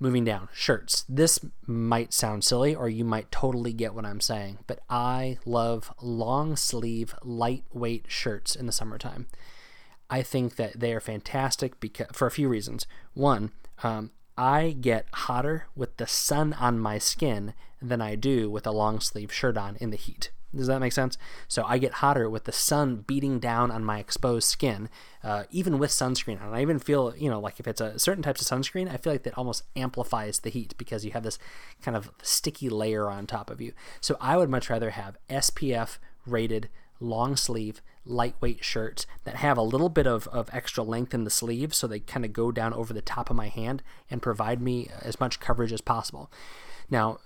Moving 0.01 0.25
down, 0.25 0.49
shirts. 0.53 1.05
This 1.09 1.41
might 1.67 2.13
sound 2.13 2.45
silly, 2.45 2.73
or 2.73 2.89
you 2.89 3.05
might 3.05 3.33
totally 3.33 3.73
get 3.73 3.95
what 3.95 4.07
I'm 4.07 4.21
saying, 4.21 4.59
but 4.69 4.79
I 4.89 5.39
love 5.45 5.93
long 6.01 6.55
sleeve, 6.55 7.17
lightweight 7.25 8.05
shirts 8.07 8.55
in 8.55 8.67
the 8.67 8.73
summertime. 8.73 9.27
I 10.09 10.23
think 10.23 10.55
that 10.55 10.79
they 10.79 10.93
are 10.93 11.01
fantastic 11.01 11.81
because 11.81 12.07
for 12.13 12.27
a 12.27 12.31
few 12.31 12.49
reasons. 12.49 12.87
One, 13.15 13.51
um, 13.83 14.13
I 14.37 14.77
get 14.81 15.07
hotter 15.13 15.67
with 15.75 15.97
the 15.97 16.07
sun 16.07 16.53
on 16.53 16.79
my 16.79 16.99
skin 16.99 17.55
than 17.81 18.01
I 18.01 18.15
do 18.15 18.51
with 18.51 18.67
a 18.67 18.73
long 18.73 19.01
sleeve 19.01 19.33
shirt 19.33 19.57
on 19.57 19.77
in 19.77 19.91
the 19.91 19.97
heat. 19.97 20.31
Does 20.55 20.67
that 20.69 20.81
make 20.81 20.93
sense? 20.93 21.19
So 21.47 21.63
I 21.67 21.77
get 21.77 21.95
hotter 21.95 22.31
with 22.31 22.45
the 22.45 22.53
sun 22.53 23.05
beating 23.07 23.39
down 23.39 23.71
on 23.71 23.85
my 23.85 23.99
exposed 23.99 24.49
skin, 24.49 24.89
uh, 25.23 25.45
even 25.51 25.79
with 25.79 25.91
sunscreen 25.91 26.41
on. 26.41 26.55
I 26.55 26.63
even 26.63 26.79
feel, 26.79 27.15
you 27.17 27.29
know, 27.29 27.39
like 27.39 27.61
if 27.61 27.69
it's 27.69 27.83
a 27.83 27.99
certain 27.99 28.23
types 28.23 28.41
of 28.41 28.47
sunscreen, 28.47 28.91
I 28.91 28.97
feel 28.97 29.13
like 29.13 29.25
that 29.25 29.37
almost 29.37 29.65
amplifies 29.77 30.39
the 30.39 30.51
heat 30.51 30.75
because 30.79 31.05
you 31.05 31.11
have 31.11 31.23
this 31.23 31.39
kind 31.83 31.97
of 31.97 32.11
sticky 32.23 32.71
layer 32.71 33.11
on 33.11 33.27
top 33.27 33.51
of 33.51 33.61
you. 33.61 33.73
So 34.01 34.17
I 34.21 34.39
would 34.39 34.49
much 34.49 34.71
rather 34.71 34.91
have 34.91 35.19
SPF 35.29 35.99
rated 36.25 36.71
long 36.99 37.37
sleeve 37.37 37.83
lightweight 38.07 38.65
shirts 38.65 39.07
that 39.25 39.37
have 39.37 39.59
a 39.59 39.63
little 39.63 39.91
bit 39.91 40.07
of, 40.07 40.27
of 40.29 40.49
extra 40.53 40.83
length 40.83 41.13
in 41.13 41.25
the 41.25 41.31
sleeves 41.31 41.77
so 41.77 41.87
they 41.87 42.01
kind 42.01 42.25
of 42.25 42.33
go 42.33 42.51
down 42.51 42.73
over 42.73 42.95
the 42.95 43.03
top 43.03 43.29
of 43.29 43.37
my 43.37 43.49
hand 43.49 43.83
and 44.11 44.23
provide 44.23 44.63
me 44.63 44.89
as 45.03 45.21
much 45.21 45.41
coverage 45.41 45.73
as 45.73 45.83
possible. 45.83 46.31
Now, 46.91 47.21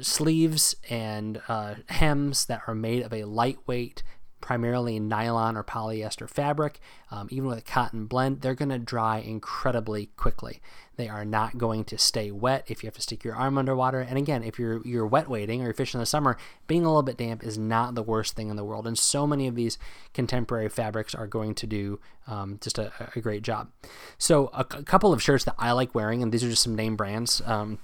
sleeves 0.00 0.76
and 0.88 1.40
uh, 1.48 1.76
hems 1.88 2.46
that 2.46 2.62
are 2.66 2.74
made 2.74 3.02
of 3.02 3.12
a 3.12 3.24
lightweight, 3.24 4.02
primarily 4.40 5.00
nylon 5.00 5.56
or 5.56 5.64
polyester 5.64 6.28
fabric, 6.28 6.78
um, 7.10 7.26
even 7.30 7.48
with 7.48 7.58
a 7.58 7.62
cotton 7.62 8.06
blend, 8.06 8.42
they're 8.42 8.54
going 8.54 8.68
to 8.68 8.78
dry 8.78 9.18
incredibly 9.18 10.06
quickly. 10.16 10.60
They 10.96 11.08
are 11.08 11.24
not 11.24 11.58
going 11.58 11.84
to 11.86 11.98
stay 11.98 12.30
wet 12.30 12.64
if 12.68 12.82
you 12.82 12.86
have 12.86 12.94
to 12.94 13.02
stick 13.02 13.24
your 13.24 13.34
arm 13.34 13.58
underwater. 13.58 14.00
And 14.00 14.16
again, 14.16 14.42
if 14.42 14.58
you're 14.58 14.86
you're 14.86 15.06
wet 15.06 15.28
wading 15.28 15.60
or 15.60 15.64
you're 15.64 15.74
fishing 15.74 15.98
in 15.98 16.02
the 16.02 16.06
summer, 16.06 16.36
being 16.66 16.84
a 16.84 16.88
little 16.88 17.02
bit 17.02 17.16
damp 17.18 17.42
is 17.42 17.58
not 17.58 17.94
the 17.94 18.02
worst 18.02 18.34
thing 18.34 18.48
in 18.48 18.56
the 18.56 18.64
world. 18.64 18.86
And 18.86 18.98
so 18.98 19.26
many 19.26 19.46
of 19.46 19.56
these 19.56 19.78
contemporary 20.14 20.68
fabrics 20.68 21.14
are 21.14 21.26
going 21.26 21.54
to 21.56 21.66
do 21.66 22.00
um, 22.26 22.58
just 22.62 22.78
a, 22.78 22.92
a, 23.14 23.20
great 23.20 23.42
job. 23.42 23.70
So 24.18 24.48
a, 24.52 24.60
a, 24.60 24.82
couple 24.82 25.12
of 25.12 25.22
shirts 25.22 25.44
that 25.44 25.54
I 25.58 25.72
like 25.72 25.94
wearing, 25.94 26.22
and 26.22 26.32
these 26.32 26.42
are 26.42 26.50
just 26.50 26.62
some 26.62 26.74
name 26.74 26.96
brands. 26.96 27.40
Um, 27.44 27.78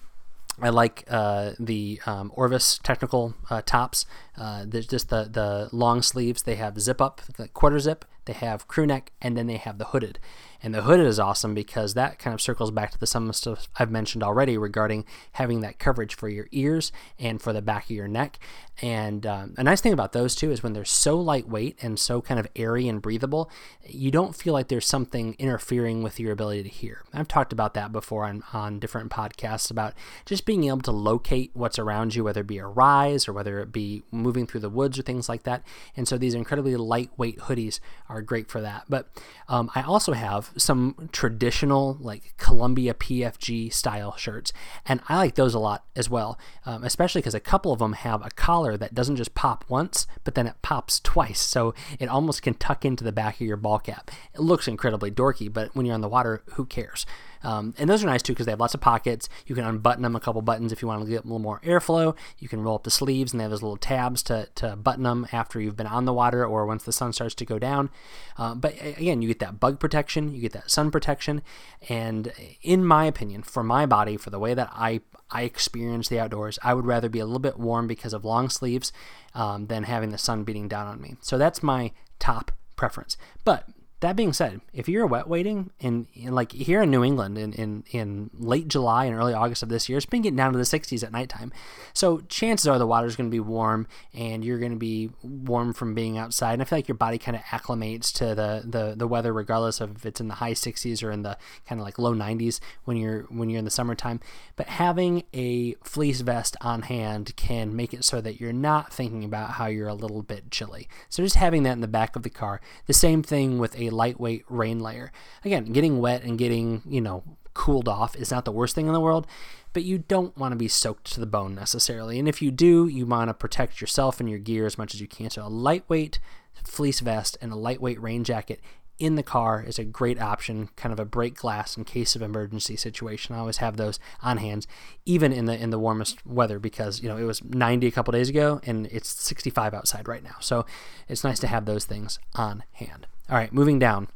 I 0.60 0.68
like 0.68 1.04
uh, 1.08 1.52
the 1.58 2.00
um, 2.06 2.30
Orvis 2.34 2.78
technical 2.82 3.34
uh, 3.50 3.62
tops. 3.64 4.04
Uh, 4.36 4.64
there's 4.66 4.86
just 4.86 5.08
the 5.10 5.28
the 5.30 5.68
long 5.72 6.02
sleeves. 6.02 6.42
They 6.42 6.56
have 6.56 6.80
zip 6.80 7.00
up, 7.00 7.20
the 7.36 7.48
quarter 7.48 7.78
zip. 7.78 8.04
They 8.24 8.32
have 8.34 8.68
crew 8.68 8.86
neck, 8.86 9.10
and 9.20 9.36
then 9.36 9.46
they 9.48 9.56
have 9.56 9.78
the 9.78 9.86
hooded. 9.86 10.18
And 10.62 10.72
the 10.72 10.82
hooded 10.82 11.06
is 11.06 11.18
awesome 11.18 11.54
because 11.54 11.94
that 11.94 12.20
kind 12.20 12.32
of 12.32 12.40
circles 12.40 12.70
back 12.70 12.92
to 12.92 12.98
the 12.98 13.06
some 13.06 13.32
stuff 13.32 13.68
I've 13.76 13.90
mentioned 13.90 14.22
already 14.22 14.56
regarding 14.56 15.04
having 15.32 15.60
that 15.60 15.80
coverage 15.80 16.14
for 16.14 16.28
your 16.28 16.46
ears 16.52 16.92
and 17.18 17.42
for 17.42 17.52
the 17.52 17.60
back 17.60 17.84
of 17.84 17.90
your 17.90 18.06
neck. 18.06 18.38
And 18.80 19.26
um, 19.26 19.54
a 19.58 19.64
nice 19.64 19.80
thing 19.80 19.92
about 19.92 20.12
those 20.12 20.36
too 20.36 20.52
is 20.52 20.62
when 20.62 20.72
they're 20.72 20.84
so 20.84 21.18
lightweight 21.18 21.78
and 21.82 21.98
so 21.98 22.22
kind 22.22 22.38
of 22.38 22.46
airy 22.54 22.86
and 22.86 23.02
breathable, 23.02 23.50
you 23.84 24.12
don't 24.12 24.36
feel 24.36 24.52
like 24.52 24.68
there's 24.68 24.86
something 24.86 25.34
interfering 25.40 26.04
with 26.04 26.20
your 26.20 26.30
ability 26.30 26.62
to 26.62 26.68
hear. 26.68 27.02
I've 27.12 27.28
talked 27.28 27.52
about 27.52 27.74
that 27.74 27.90
before 27.90 28.24
on, 28.24 28.44
on 28.52 28.78
different 28.78 29.10
podcasts 29.10 29.68
about 29.68 29.94
just 30.26 30.46
being 30.46 30.64
able 30.64 30.82
to 30.82 30.92
locate 30.92 31.50
what's 31.54 31.78
around 31.78 32.14
you, 32.14 32.22
whether 32.22 32.42
it 32.42 32.46
be 32.46 32.58
a 32.58 32.66
rise 32.66 33.26
or 33.26 33.32
whether 33.32 33.58
it 33.58 33.72
be 33.72 34.04
moving 34.22 34.46
through 34.46 34.60
the 34.60 34.70
woods 34.70 34.98
or 34.98 35.02
things 35.02 35.28
like 35.28 35.42
that. 35.44 35.62
And 35.96 36.06
so 36.06 36.16
these 36.16 36.34
incredibly 36.34 36.76
lightweight 36.76 37.38
hoodies 37.40 37.80
are 38.08 38.22
great 38.22 38.50
for 38.50 38.60
that. 38.60 38.84
But 38.88 39.08
um, 39.48 39.70
I 39.74 39.82
also 39.82 40.12
have 40.12 40.50
some 40.56 41.08
traditional 41.12 41.96
like 42.00 42.34
Columbia 42.36 42.94
PFG 42.94 43.72
style 43.72 44.16
shirts, 44.16 44.52
and 44.86 45.00
I 45.08 45.16
like 45.16 45.34
those 45.34 45.54
a 45.54 45.58
lot 45.58 45.84
as 45.96 46.08
well, 46.08 46.38
um, 46.64 46.84
especially 46.84 47.20
because 47.20 47.34
a 47.34 47.40
couple 47.40 47.72
of 47.72 47.78
them 47.78 47.94
have 47.94 48.24
a 48.24 48.30
collar 48.30 48.76
that 48.76 48.94
doesn't 48.94 49.16
just 49.16 49.34
pop 49.34 49.64
once, 49.68 50.06
but 50.24 50.34
then 50.34 50.46
it 50.46 50.54
pops 50.62 51.00
twice, 51.00 51.40
so 51.40 51.74
it 51.98 52.08
almost 52.08 52.42
can 52.42 52.54
tuck 52.54 52.84
into 52.84 53.04
the 53.04 53.12
back 53.12 53.36
of 53.36 53.46
your 53.46 53.56
ball 53.56 53.78
cap. 53.78 54.10
It 54.34 54.40
looks 54.40 54.68
incredibly 54.68 55.10
dorky, 55.10 55.52
but 55.52 55.74
when 55.74 55.86
you're 55.86 55.94
on 55.94 56.00
the 56.00 56.08
water, 56.08 56.42
who 56.54 56.64
cares? 56.64 57.06
Um, 57.42 57.74
and 57.78 57.88
those 57.88 58.02
are 58.02 58.06
nice 58.06 58.22
too 58.22 58.32
because 58.32 58.46
they 58.46 58.52
have 58.52 58.60
lots 58.60 58.74
of 58.74 58.80
pockets. 58.80 59.28
You 59.46 59.54
can 59.54 59.64
unbutton 59.64 60.02
them 60.02 60.16
a 60.16 60.20
couple 60.20 60.42
buttons 60.42 60.72
if 60.72 60.82
you 60.82 60.88
want 60.88 61.02
to 61.02 61.08
get 61.08 61.24
a 61.24 61.26
little 61.26 61.38
more 61.38 61.60
airflow. 61.60 62.16
You 62.38 62.48
can 62.48 62.62
roll 62.62 62.76
up 62.76 62.84
the 62.84 62.90
sleeves 62.90 63.32
and 63.32 63.40
they 63.40 63.44
have 63.44 63.50
those 63.50 63.62
little 63.62 63.76
tabs 63.76 64.22
to, 64.24 64.48
to 64.56 64.76
button 64.76 65.04
them 65.04 65.26
after 65.32 65.60
you've 65.60 65.76
been 65.76 65.86
on 65.86 66.04
the 66.04 66.12
water 66.12 66.44
or 66.44 66.66
once 66.66 66.84
the 66.84 66.92
sun 66.92 67.12
starts 67.12 67.34
to 67.36 67.44
go 67.44 67.58
down. 67.58 67.90
Uh, 68.36 68.54
but 68.54 68.74
again, 68.80 69.22
you 69.22 69.28
get 69.28 69.38
that 69.40 69.60
bug 69.60 69.80
protection, 69.80 70.34
you 70.34 70.40
get 70.40 70.52
that 70.52 70.70
sun 70.70 70.90
protection. 70.90 71.42
And 71.88 72.32
in 72.62 72.84
my 72.84 73.04
opinion, 73.04 73.42
for 73.42 73.62
my 73.62 73.86
body, 73.86 74.16
for 74.16 74.30
the 74.30 74.38
way 74.38 74.54
that 74.54 74.70
I, 74.72 75.00
I 75.30 75.42
experience 75.42 76.08
the 76.08 76.20
outdoors, 76.20 76.58
I 76.62 76.74
would 76.74 76.86
rather 76.86 77.08
be 77.08 77.18
a 77.18 77.26
little 77.26 77.38
bit 77.38 77.58
warm 77.58 77.86
because 77.86 78.12
of 78.12 78.24
long 78.24 78.48
sleeves 78.48 78.92
um, 79.34 79.66
than 79.66 79.84
having 79.84 80.10
the 80.10 80.18
sun 80.18 80.44
beating 80.44 80.68
down 80.68 80.86
on 80.86 81.00
me. 81.00 81.16
So 81.20 81.38
that's 81.38 81.62
my 81.62 81.92
top 82.18 82.52
preference. 82.76 83.16
But 83.44 83.68
that 84.02 84.16
being 84.16 84.32
said, 84.32 84.60
if 84.72 84.88
you're 84.88 85.06
wet 85.06 85.28
wading 85.28 85.70
in, 85.78 86.08
in, 86.12 86.34
like 86.34 86.50
here 86.50 86.82
in 86.82 86.90
New 86.90 87.04
England 87.04 87.38
in, 87.38 87.52
in, 87.52 87.84
in 87.92 88.30
late 88.34 88.66
July 88.66 89.04
and 89.04 89.14
early 89.14 89.32
August 89.32 89.62
of 89.62 89.68
this 89.68 89.88
year, 89.88 89.96
it's 89.96 90.06
been 90.06 90.22
getting 90.22 90.36
down 90.36 90.52
to 90.52 90.58
the 90.58 90.64
60s 90.64 91.04
at 91.04 91.12
nighttime. 91.12 91.52
So 91.92 92.18
chances 92.28 92.66
are 92.66 92.80
the 92.80 92.86
water's 92.86 93.14
going 93.14 93.30
to 93.30 93.34
be 93.34 93.40
warm 93.40 93.86
and 94.12 94.44
you're 94.44 94.58
going 94.58 94.72
to 94.72 94.78
be 94.78 95.10
warm 95.22 95.72
from 95.72 95.94
being 95.94 96.18
outside. 96.18 96.54
And 96.54 96.62
I 96.62 96.64
feel 96.64 96.78
like 96.78 96.88
your 96.88 96.96
body 96.96 97.16
kind 97.16 97.36
of 97.36 97.44
acclimates 97.44 98.12
to 98.14 98.34
the, 98.34 98.62
the, 98.64 98.94
the 98.96 99.06
weather 99.06 99.32
regardless 99.32 99.80
of 99.80 99.94
if 99.94 100.04
it's 100.04 100.20
in 100.20 100.26
the 100.26 100.34
high 100.34 100.54
60s 100.54 101.04
or 101.04 101.12
in 101.12 101.22
the 101.22 101.38
kind 101.68 101.80
of 101.80 101.84
like 101.84 101.96
low 101.96 102.12
90s 102.12 102.58
when 102.84 102.96
you're 102.96 103.22
when 103.28 103.50
you're 103.50 103.60
in 103.60 103.64
the 103.64 103.70
summertime. 103.70 104.18
But 104.56 104.66
having 104.66 105.22
a 105.32 105.74
fleece 105.84 106.22
vest 106.22 106.56
on 106.60 106.82
hand 106.82 107.36
can 107.36 107.76
make 107.76 107.94
it 107.94 108.04
so 108.04 108.20
that 108.20 108.40
you're 108.40 108.52
not 108.52 108.92
thinking 108.92 109.22
about 109.22 109.52
how 109.52 109.66
you're 109.66 109.86
a 109.86 109.94
little 109.94 110.22
bit 110.22 110.50
chilly. 110.50 110.88
So 111.08 111.22
just 111.22 111.36
having 111.36 111.62
that 111.62 111.72
in 111.72 111.80
the 111.80 111.88
back 111.88 112.16
of 112.16 112.24
the 112.24 112.30
car. 112.30 112.60
The 112.86 112.92
same 112.92 113.22
thing 113.22 113.60
with 113.60 113.78
a 113.78 113.91
lightweight 113.92 114.44
rain 114.48 114.80
layer. 114.80 115.12
Again, 115.44 115.66
getting 115.66 116.00
wet 116.00 116.22
and 116.22 116.38
getting, 116.38 116.82
you 116.86 117.00
know, 117.00 117.22
cooled 117.54 117.88
off 117.88 118.16
is 118.16 118.30
not 118.30 118.44
the 118.44 118.52
worst 118.52 118.74
thing 118.74 118.86
in 118.86 118.92
the 118.92 119.00
world, 119.00 119.26
but 119.72 119.84
you 119.84 119.98
don't 119.98 120.36
want 120.36 120.52
to 120.52 120.56
be 120.56 120.68
soaked 120.68 121.12
to 121.12 121.20
the 121.20 121.26
bone 121.26 121.54
necessarily. 121.54 122.18
And 122.18 122.28
if 122.28 122.42
you 122.42 122.50
do, 122.50 122.86
you 122.86 123.06
want 123.06 123.28
to 123.28 123.34
protect 123.34 123.80
yourself 123.80 124.20
and 124.20 124.28
your 124.28 124.38
gear 124.38 124.66
as 124.66 124.78
much 124.78 124.94
as 124.94 125.00
you 125.00 125.06
can. 125.06 125.30
So 125.30 125.46
a 125.46 125.48
lightweight 125.48 126.18
fleece 126.64 127.00
vest 127.00 127.36
and 127.40 127.52
a 127.52 127.56
lightweight 127.56 128.00
rain 128.00 128.24
jacket 128.24 128.60
in 128.98 129.16
the 129.16 129.22
car 129.22 129.64
is 129.66 129.78
a 129.78 129.84
great 129.84 130.20
option, 130.20 130.68
kind 130.76 130.92
of 130.92 131.00
a 131.00 131.04
break 131.04 131.34
glass 131.34 131.76
in 131.76 131.84
case 131.84 132.14
of 132.14 132.22
emergency 132.22 132.76
situation. 132.76 133.34
I 133.34 133.38
always 133.40 133.56
have 133.56 133.76
those 133.76 133.98
on 134.22 134.36
hand, 134.36 134.66
even 135.04 135.32
in 135.32 135.46
the 135.46 135.60
in 135.60 135.70
the 135.70 135.78
warmest 135.78 136.24
weather, 136.24 136.58
because 136.58 137.02
you 137.02 137.08
know 137.08 137.16
it 137.16 137.24
was 137.24 137.42
90 137.42 137.86
a 137.86 137.90
couple 137.90 138.12
days 138.12 138.28
ago 138.28 138.60
and 138.64 138.86
it's 138.86 139.08
65 139.08 139.74
outside 139.74 140.06
right 140.06 140.22
now. 140.22 140.36
So 140.40 140.66
it's 141.08 141.24
nice 141.24 141.40
to 141.40 141.48
have 141.48 141.64
those 141.64 141.84
things 141.84 142.20
on 142.36 142.62
hand. 142.72 143.08
All 143.32 143.38
right, 143.38 143.50
moving 143.50 143.78
down. 143.78 144.08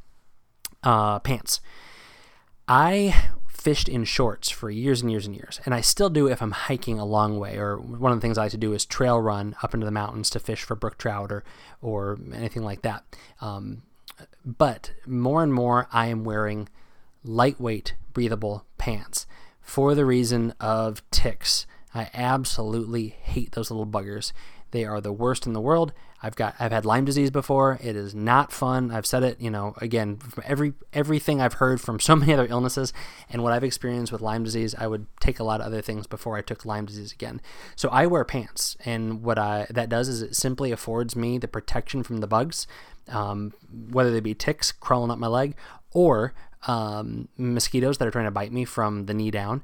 Uh, 0.83 1.21
pants. 1.21 1.63
I 2.69 3.31
fished 3.49 3.89
in 3.89 4.05
shorts 4.05 4.51
for 4.51 4.69
years 4.69 5.01
and 5.01 5.11
years 5.11 5.25
and 5.25 5.35
years, 5.35 5.59
and 5.65 5.75
I 5.75 5.81
still 5.81 6.11
do 6.11 6.27
if 6.27 6.43
I'm 6.43 6.51
hiking 6.51 6.99
a 6.99 7.07
long 7.07 7.39
way. 7.39 7.57
Or 7.57 7.79
one 7.79 8.13
of 8.13 8.19
the 8.19 8.21
things 8.21 8.37
I 8.37 8.43
like 8.43 8.51
to 8.51 8.59
do 8.59 8.75
is 8.75 8.85
trail 8.85 9.19
run 9.19 9.57
up 9.63 9.73
into 9.73 9.87
the 9.87 9.91
mountains 9.91 10.29
to 10.31 10.39
fish 10.39 10.65
for 10.65 10.75
brook 10.75 10.99
trout 10.99 11.33
or 11.33 11.45
or 11.81 12.19
anything 12.35 12.63
like 12.63 12.83
that. 12.83 13.05
Um, 13.41 13.85
but 14.45 14.93
more 15.07 15.43
and 15.43 15.55
more, 15.55 15.89
I 15.91 16.09
am 16.09 16.23
wearing 16.23 16.69
lightweight, 17.25 17.95
breathable 18.13 18.67
pants 18.77 19.27
for 19.63 19.95
the 19.95 20.05
reason 20.05 20.53
of 20.61 21.03
ticks. 21.11 21.67
I 21.95 22.11
absolutely 22.13 23.17
hate 23.23 23.53
those 23.53 23.71
little 23.71 23.87
buggers. 23.87 24.33
They 24.77 24.85
are 24.85 25.01
the 25.01 25.11
worst 25.11 25.47
in 25.47 25.55
the 25.55 25.61
world. 25.61 25.95
I've 26.23 26.37
got 26.37 26.55
I've 26.61 26.71
had 26.71 26.85
Lyme 26.85 27.07
disease 27.07 27.31
before. 27.31 27.79
It 27.83 27.97
is 27.97 28.15
not 28.15 28.53
fun. 28.53 28.91
I've 28.91 29.07
said 29.07 29.23
it, 29.23 29.41
you 29.41 29.51
know, 29.51 29.73
again, 29.81 30.19
every 30.45 30.75
everything 30.93 31.41
I've 31.41 31.55
heard 31.55 31.81
from 31.81 31.99
so 32.09 32.15
many 32.15 32.35
other 32.35 32.47
illnesses 32.51 32.93
and 33.31 33.43
what 33.43 33.55
I've 33.55 33.65
experienced 33.65 34.13
with 34.13 34.21
Lyme 34.21 34.45
disease, 34.45 34.75
I 34.77 34.87
would 34.87 35.07
take 35.19 35.41
a 35.41 35.45
lot 35.45 35.63
of 35.63 35.67
other 35.69 35.81
things 35.81 36.07
before 36.07 36.37
I 36.37 36.43
took 36.43 36.67
Lyme 36.67 36.85
disease 36.85 37.11
again. 37.11 37.41
So 37.75 37.89
I 37.89 38.05
wear 38.05 38.23
pants, 38.23 38.77
and 38.85 39.23
what 39.23 39.39
I 39.39 39.67
that 39.71 39.89
does 39.89 40.11
is 40.11 40.21
it 40.21 40.37
simply 40.37 40.73
affords 40.73 41.17
me 41.17 41.39
the 41.39 41.49
protection 41.49 42.03
from 42.03 42.19
the 42.19 42.27
bugs, 42.27 42.67
um, 43.09 43.55
whether 43.91 44.11
they 44.11 44.21
be 44.21 44.35
ticks 44.35 44.73
crawling 44.73 45.11
up 45.11 45.19
my 45.19 45.27
leg 45.27 45.57
or 45.93 46.35
um, 46.67 47.29
mosquitoes 47.39 47.97
that 47.97 48.07
are 48.07 48.11
trying 48.11 48.27
to 48.27 48.31
bite 48.31 48.53
me 48.53 48.67
from 48.67 49.07
the 49.07 49.15
knee 49.15 49.31
down. 49.31 49.63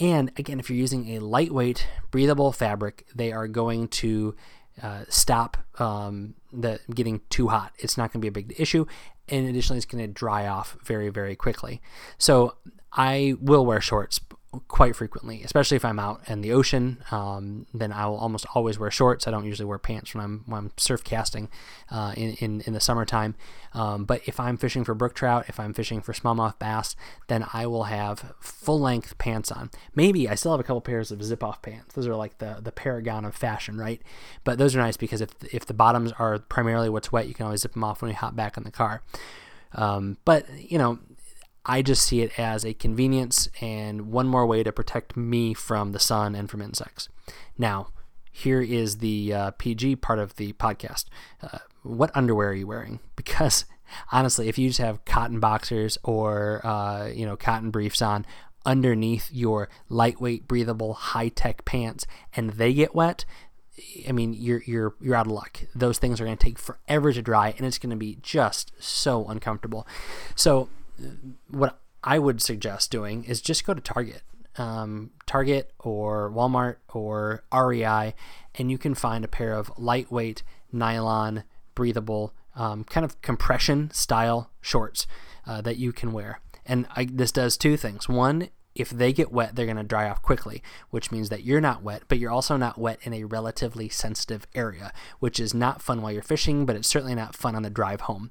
And 0.00 0.32
again, 0.36 0.58
if 0.58 0.68
you're 0.68 0.78
using 0.78 1.16
a 1.16 1.20
lightweight, 1.20 1.86
breathable 2.10 2.52
fabric, 2.52 3.06
they 3.14 3.32
are 3.32 3.46
going 3.46 3.88
to 3.88 4.34
uh, 4.82 5.04
stop 5.08 5.56
um, 5.78 6.34
the 6.52 6.80
getting 6.92 7.20
too 7.30 7.48
hot. 7.48 7.72
It's 7.78 7.96
not 7.96 8.12
going 8.12 8.20
to 8.20 8.24
be 8.24 8.28
a 8.28 8.32
big 8.32 8.54
issue, 8.58 8.86
and 9.28 9.48
additionally, 9.48 9.76
it's 9.78 9.86
going 9.86 10.04
to 10.04 10.12
dry 10.12 10.46
off 10.46 10.76
very, 10.84 11.10
very 11.10 11.36
quickly. 11.36 11.80
So 12.18 12.56
I 12.92 13.34
will 13.40 13.64
wear 13.64 13.80
shorts 13.80 14.20
quite 14.68 14.96
frequently, 14.96 15.42
especially 15.42 15.76
if 15.76 15.84
I'm 15.84 15.98
out 15.98 16.22
in 16.28 16.40
the 16.40 16.52
ocean. 16.52 17.02
Um, 17.10 17.66
then 17.72 17.92
I 17.92 18.06
will 18.06 18.16
almost 18.16 18.46
always 18.54 18.78
wear 18.78 18.90
shorts. 18.90 19.26
I 19.26 19.30
don't 19.30 19.44
usually 19.44 19.66
wear 19.66 19.78
pants 19.78 20.14
when 20.14 20.24
I'm 20.24 20.42
when 20.46 20.58
I'm 20.58 20.72
surf 20.76 21.04
casting 21.04 21.48
uh, 21.90 22.14
in, 22.16 22.34
in 22.34 22.60
in 22.62 22.72
the 22.72 22.80
summertime. 22.80 23.34
Um, 23.72 24.04
but 24.04 24.22
if 24.26 24.38
I'm 24.38 24.56
fishing 24.56 24.84
for 24.84 24.94
brook 24.94 25.14
trout, 25.14 25.46
if 25.48 25.58
I'm 25.58 25.74
fishing 25.74 26.00
for 26.00 26.12
smallmouth 26.12 26.58
bass, 26.58 26.94
then 27.28 27.46
I 27.52 27.66
will 27.66 27.84
have 27.84 28.32
full 28.40 28.80
length 28.80 29.18
pants 29.18 29.50
on. 29.50 29.70
Maybe 29.94 30.28
I 30.28 30.34
still 30.34 30.52
have 30.52 30.60
a 30.60 30.64
couple 30.64 30.80
pairs 30.80 31.10
of 31.10 31.22
zip 31.22 31.42
off 31.42 31.62
pants. 31.62 31.94
Those 31.94 32.06
are 32.06 32.14
like 32.14 32.38
the 32.38 32.58
the 32.62 32.72
paragon 32.72 33.24
of 33.24 33.34
fashion, 33.34 33.78
right? 33.78 34.00
But 34.44 34.58
those 34.58 34.76
are 34.76 34.80
nice 34.80 34.96
because 34.96 35.20
if 35.20 35.30
if 35.52 35.66
the 35.66 35.74
bottoms 35.74 36.12
are 36.18 36.38
primarily 36.38 36.88
what's 36.88 37.10
wet, 37.12 37.28
you 37.28 37.34
can 37.34 37.46
always 37.46 37.60
zip 37.60 37.72
them 37.72 37.84
off 37.84 38.02
when 38.02 38.10
you 38.10 38.16
hop 38.16 38.36
back 38.36 38.56
in 38.56 38.62
the 38.62 38.70
car. 38.70 39.02
Um, 39.74 40.18
but 40.24 40.46
you 40.56 40.78
know, 40.78 40.98
I 41.66 41.82
just 41.82 42.02
see 42.02 42.20
it 42.20 42.38
as 42.38 42.64
a 42.64 42.74
convenience 42.74 43.48
and 43.60 44.12
one 44.12 44.26
more 44.26 44.46
way 44.46 44.62
to 44.62 44.72
protect 44.72 45.16
me 45.16 45.54
from 45.54 45.92
the 45.92 45.98
sun 45.98 46.34
and 46.34 46.50
from 46.50 46.60
insects. 46.60 47.08
Now, 47.56 47.88
here 48.30 48.60
is 48.60 48.98
the 48.98 49.32
uh, 49.32 49.50
PG 49.52 49.96
part 49.96 50.18
of 50.18 50.36
the 50.36 50.52
podcast. 50.54 51.06
Uh, 51.42 51.58
what 51.82 52.10
underwear 52.14 52.50
are 52.50 52.54
you 52.54 52.66
wearing? 52.66 53.00
Because 53.16 53.64
honestly, 54.12 54.48
if 54.48 54.58
you 54.58 54.68
just 54.68 54.80
have 54.80 55.04
cotton 55.04 55.40
boxers 55.40 55.96
or 56.02 56.60
uh, 56.64 57.06
you 57.06 57.24
know 57.24 57.36
cotton 57.36 57.70
briefs 57.70 58.02
on 58.02 58.26
underneath 58.66 59.30
your 59.32 59.68
lightweight, 59.88 60.46
breathable, 60.46 60.94
high-tech 60.94 61.64
pants, 61.64 62.06
and 62.34 62.50
they 62.50 62.74
get 62.74 62.94
wet, 62.94 63.24
I 64.08 64.12
mean, 64.12 64.34
you're 64.34 64.62
you're 64.66 64.94
you're 65.00 65.14
out 65.14 65.26
of 65.26 65.32
luck. 65.32 65.62
Those 65.74 65.98
things 65.98 66.20
are 66.20 66.24
going 66.24 66.36
to 66.36 66.44
take 66.44 66.58
forever 66.58 67.12
to 67.12 67.22
dry, 67.22 67.54
and 67.56 67.66
it's 67.66 67.78
going 67.78 67.90
to 67.90 67.96
be 67.96 68.18
just 68.22 68.72
so 68.78 69.26
uncomfortable. 69.26 69.86
So 70.36 70.68
what 71.48 71.80
I 72.02 72.18
would 72.18 72.42
suggest 72.42 72.90
doing 72.90 73.24
is 73.24 73.40
just 73.40 73.66
go 73.66 73.74
to 73.74 73.80
Target, 73.80 74.22
um, 74.56 75.10
Target 75.26 75.72
or 75.78 76.30
Walmart 76.30 76.76
or 76.92 77.44
REI, 77.52 78.14
and 78.56 78.70
you 78.70 78.78
can 78.78 78.94
find 78.94 79.24
a 79.24 79.28
pair 79.28 79.54
of 79.54 79.72
lightweight 79.78 80.42
nylon, 80.72 81.44
breathable, 81.74 82.34
um, 82.56 82.84
kind 82.84 83.04
of 83.04 83.20
compression 83.22 83.90
style 83.90 84.50
shorts 84.60 85.06
uh, 85.46 85.60
that 85.60 85.76
you 85.76 85.92
can 85.92 86.12
wear. 86.12 86.40
And 86.66 86.86
I, 86.94 87.06
this 87.10 87.32
does 87.32 87.56
two 87.56 87.76
things. 87.76 88.08
One, 88.08 88.48
if 88.74 88.90
they 88.90 89.12
get 89.12 89.32
wet, 89.32 89.54
they're 89.54 89.66
going 89.66 89.76
to 89.76 89.84
dry 89.84 90.08
off 90.08 90.22
quickly, 90.22 90.62
which 90.90 91.12
means 91.12 91.28
that 91.28 91.44
you're 91.44 91.60
not 91.60 91.82
wet, 91.82 92.02
but 92.08 92.18
you're 92.18 92.30
also 92.30 92.56
not 92.56 92.78
wet 92.78 92.98
in 93.02 93.12
a 93.12 93.24
relatively 93.24 93.88
sensitive 93.88 94.46
area, 94.54 94.92
which 95.20 95.38
is 95.38 95.54
not 95.54 95.82
fun 95.82 96.02
while 96.02 96.12
you're 96.12 96.22
fishing, 96.22 96.66
but 96.66 96.74
it's 96.74 96.88
certainly 96.88 97.14
not 97.14 97.36
fun 97.36 97.54
on 97.54 97.62
the 97.62 97.70
drive 97.70 98.02
home. 98.02 98.30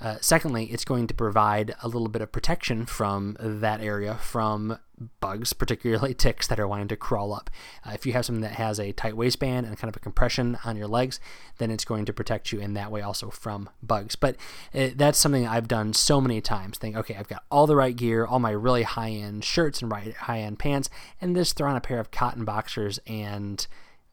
Uh, 0.00 0.16
secondly, 0.20 0.66
it's 0.66 0.84
going 0.84 1.06
to 1.06 1.14
provide 1.14 1.74
a 1.82 1.88
little 1.88 2.08
bit 2.08 2.22
of 2.22 2.30
protection 2.30 2.86
from 2.86 3.36
that 3.40 3.80
area 3.80 4.14
from 4.16 4.78
bugs, 5.20 5.52
particularly 5.52 6.14
ticks 6.18 6.46
that 6.46 6.58
are 6.58 6.68
wanting 6.68 6.88
to 6.88 6.96
crawl 6.96 7.32
up. 7.32 7.50
Uh, 7.84 7.90
if 7.94 8.06
you 8.06 8.12
have 8.12 8.24
something 8.24 8.42
that 8.42 8.52
has 8.52 8.78
a 8.78 8.92
tight 8.92 9.16
waistband 9.16 9.66
and 9.66 9.76
kind 9.78 9.88
of 9.88 9.96
a 9.96 10.00
compression 10.00 10.58
on 10.64 10.76
your 10.76 10.86
legs, 10.86 11.20
then 11.58 11.70
it's 11.70 11.84
going 11.84 12.04
to 12.04 12.12
protect 12.12 12.52
you 12.52 12.60
in 12.60 12.74
that 12.74 12.90
way 12.90 13.00
also 13.00 13.30
from 13.30 13.68
bugs. 13.82 14.16
But 14.16 14.36
uh, 14.74 14.88
that's 14.94 15.18
something 15.18 15.46
I've 15.46 15.68
done 15.68 15.92
so 15.92 16.20
many 16.20 16.40
times. 16.40 16.78
Think, 16.78 16.96
okay, 16.96 17.16
I've 17.16 17.28
got 17.28 17.44
all 17.50 17.66
the 17.66 17.76
right 17.76 17.94
gear, 17.94 18.24
all 18.24 18.38
my 18.38 18.50
really 18.50 18.82
high 18.82 19.10
end 19.10 19.44
shirts 19.44 19.82
and 19.82 19.90
right 19.90 20.14
high 20.14 20.40
end 20.40 20.58
pants, 20.58 20.90
and 21.20 21.34
just 21.34 21.56
throw 21.56 21.70
on 21.70 21.76
a 21.76 21.80
pair 21.80 22.00
of 22.00 22.10
cotton 22.10 22.44
boxers 22.44 22.98
and 23.06 23.66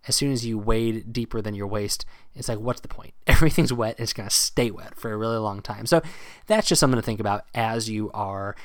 as 0.07 0.15
soon 0.15 0.31
as 0.31 0.45
you 0.45 0.57
wade 0.57 1.12
deeper 1.12 1.41
than 1.41 1.55
your 1.55 1.67
waist, 1.67 2.05
it's 2.33 2.50
like, 2.50 2.59
what's 2.59 2.81
the 2.81 2.88
point? 2.88 3.13
Everything's 3.27 3.74
wet. 3.74 4.00
It's 4.00 4.13
going 4.13 4.29
to 4.29 4.35
stay 4.35 4.71
wet 4.71 4.95
for 4.95 5.12
a 5.12 5.17
really 5.17 5.38
long 5.38 5.62
time. 5.62 5.85
So 5.85 6.01
that's 6.47 6.67
just 6.67 6.79
something 6.79 7.00
to 7.00 7.05
think 7.05 7.19
about 7.19 7.45
as 7.53 7.89
you 7.89 8.12
are 8.13 8.55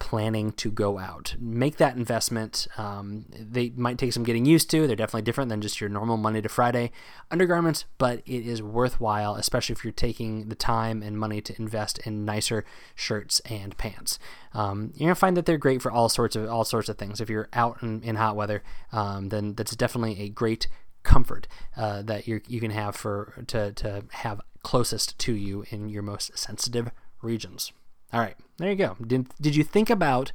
planning 0.00 0.50
to 0.50 0.70
go 0.72 0.98
out. 0.98 1.36
Make 1.38 1.76
that 1.76 1.94
investment. 1.94 2.66
Um, 2.76 3.26
they 3.30 3.70
might 3.76 3.98
take 3.98 4.12
some 4.12 4.24
getting 4.24 4.46
used 4.46 4.68
to. 4.70 4.86
They're 4.86 4.96
definitely 4.96 5.22
different 5.22 5.50
than 5.50 5.60
just 5.60 5.80
your 5.80 5.90
normal 5.90 6.16
Monday 6.16 6.40
to 6.40 6.48
Friday 6.48 6.90
undergarments, 7.30 7.84
but 7.98 8.22
it 8.26 8.46
is 8.46 8.62
worthwhile, 8.62 9.36
especially 9.36 9.74
if 9.74 9.84
you're 9.84 9.92
taking 9.92 10.48
the 10.48 10.54
time 10.56 11.02
and 11.02 11.18
money 11.18 11.40
to 11.42 11.54
invest 11.60 11.98
in 12.00 12.24
nicer 12.24 12.64
shirts 12.94 13.40
and 13.40 13.76
pants. 13.76 14.18
Um, 14.54 14.92
you're 14.96 15.08
gonna 15.08 15.14
find 15.14 15.36
that 15.36 15.46
they're 15.46 15.58
great 15.58 15.82
for 15.82 15.92
all 15.92 16.08
sorts 16.08 16.34
of 16.34 16.48
all 16.48 16.64
sorts 16.64 16.88
of 16.88 16.96
things. 16.96 17.20
If 17.20 17.28
you're 17.28 17.48
out 17.52 17.82
in, 17.82 18.02
in 18.02 18.16
hot 18.16 18.34
weather, 18.34 18.62
um, 18.90 19.28
then 19.28 19.54
that's 19.54 19.76
definitely 19.76 20.18
a 20.22 20.28
great 20.30 20.66
comfort 21.02 21.46
uh, 21.76 22.02
that 22.02 22.26
you 22.26 22.40
you 22.46 22.60
can 22.60 22.70
have 22.70 22.96
for 22.96 23.44
to 23.46 23.72
to 23.72 24.04
have 24.10 24.40
closest 24.62 25.18
to 25.18 25.32
you 25.34 25.64
in 25.70 25.88
your 25.88 26.02
most 26.02 26.36
sensitive 26.38 26.90
regions. 27.22 27.72
All 28.12 28.20
right, 28.20 28.36
there 28.58 28.70
you 28.70 28.76
go. 28.76 28.96
Did 29.04 29.28
did 29.40 29.56
you 29.56 29.64
think 29.64 29.90
about 29.90 30.32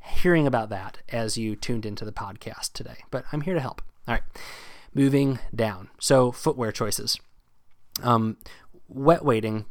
hearing 0.00 0.46
about 0.46 0.70
that 0.70 0.98
as 1.10 1.36
you 1.36 1.56
tuned 1.56 1.84
into 1.84 2.04
the 2.04 2.12
podcast 2.12 2.72
today? 2.72 2.98
But 3.10 3.24
I'm 3.32 3.42
here 3.42 3.54
to 3.54 3.60
help. 3.60 3.82
All 4.06 4.14
right, 4.14 4.22
moving 4.94 5.38
down. 5.54 5.90
So 5.98 6.32
footwear 6.32 6.72
choices. 6.72 7.18
Um, 8.02 8.38
wet 8.88 9.24
wading 9.24 9.66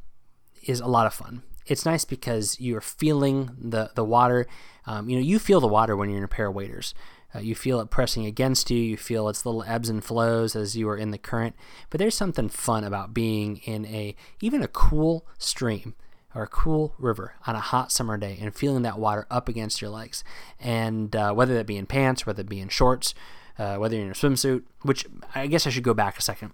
is 0.64 0.80
a 0.80 0.88
lot 0.88 1.08
of 1.08 1.14
fun. 1.14 1.44
It's 1.66 1.86
nice 1.86 2.04
because 2.04 2.60
you're 2.60 2.82
feeling 2.82 3.52
the 3.60 3.92
the 3.96 4.04
water. 4.04 4.48
Um, 4.86 5.10
you 5.10 5.18
know, 5.18 5.24
you 5.24 5.40
feel 5.40 5.60
the 5.60 5.68
water 5.68 5.96
when 5.96 6.10
you're 6.10 6.18
in 6.18 6.24
a 6.24 6.28
pair 6.28 6.48
of 6.48 6.56
waders. 6.56 6.94
Uh, 7.34 7.40
you 7.40 7.56
feel 7.56 7.80
it 7.80 7.90
pressing 7.90 8.26
against 8.26 8.72
you. 8.72 8.78
You 8.78 8.98
feel 8.98 9.30
its 9.30 9.46
little 9.46 9.64
ebbs 9.64 9.90
and 9.90 10.04
flows 10.04 10.56
as 10.56 10.76
you 10.76 10.90
are 10.90 10.98
in 10.98 11.12
the 11.12 11.18
current. 11.18 11.56
But 11.90 12.00
there's 12.00 12.16
something 12.16 12.50
fun 12.50 12.84
about 12.84 13.14
being 13.14 13.58
in 13.58 13.86
a 13.86 14.16
even 14.42 14.64
a 14.64 14.68
cool 14.68 15.26
stream 15.38 15.94
or 16.36 16.44
a 16.44 16.48
cool 16.48 16.94
river 16.98 17.34
on 17.48 17.56
a 17.56 17.60
hot 17.60 17.92
summer 17.92 18.18
day 18.18 18.38
and 18.40 18.56
feeling 18.56 18.84
that 18.84 19.00
water 19.00 19.26
up 19.32 19.50
against 19.50 19.82
your 19.82 19.90
legs. 19.90 20.24
And 20.60 21.16
uh, 21.16 21.34
whether 21.34 21.54
that 21.56 21.66
be 21.66 21.78
in 21.78 21.86
pants, 21.86 22.26
whether 22.26 22.42
it 22.42 22.50
be 22.50 22.60
in 22.60 22.70
shorts, 22.70 23.14
uh, 23.58 23.76
whether 23.76 23.96
you're 23.96 24.06
in 24.06 24.12
a 24.12 24.16
swimsuit, 24.16 24.64
which 24.82 25.06
I 25.36 25.48
guess 25.48 25.68
I 25.68 25.70
should 25.70 25.84
go 25.84 25.94
back 25.94 26.18
a 26.18 26.22
second. 26.22 26.54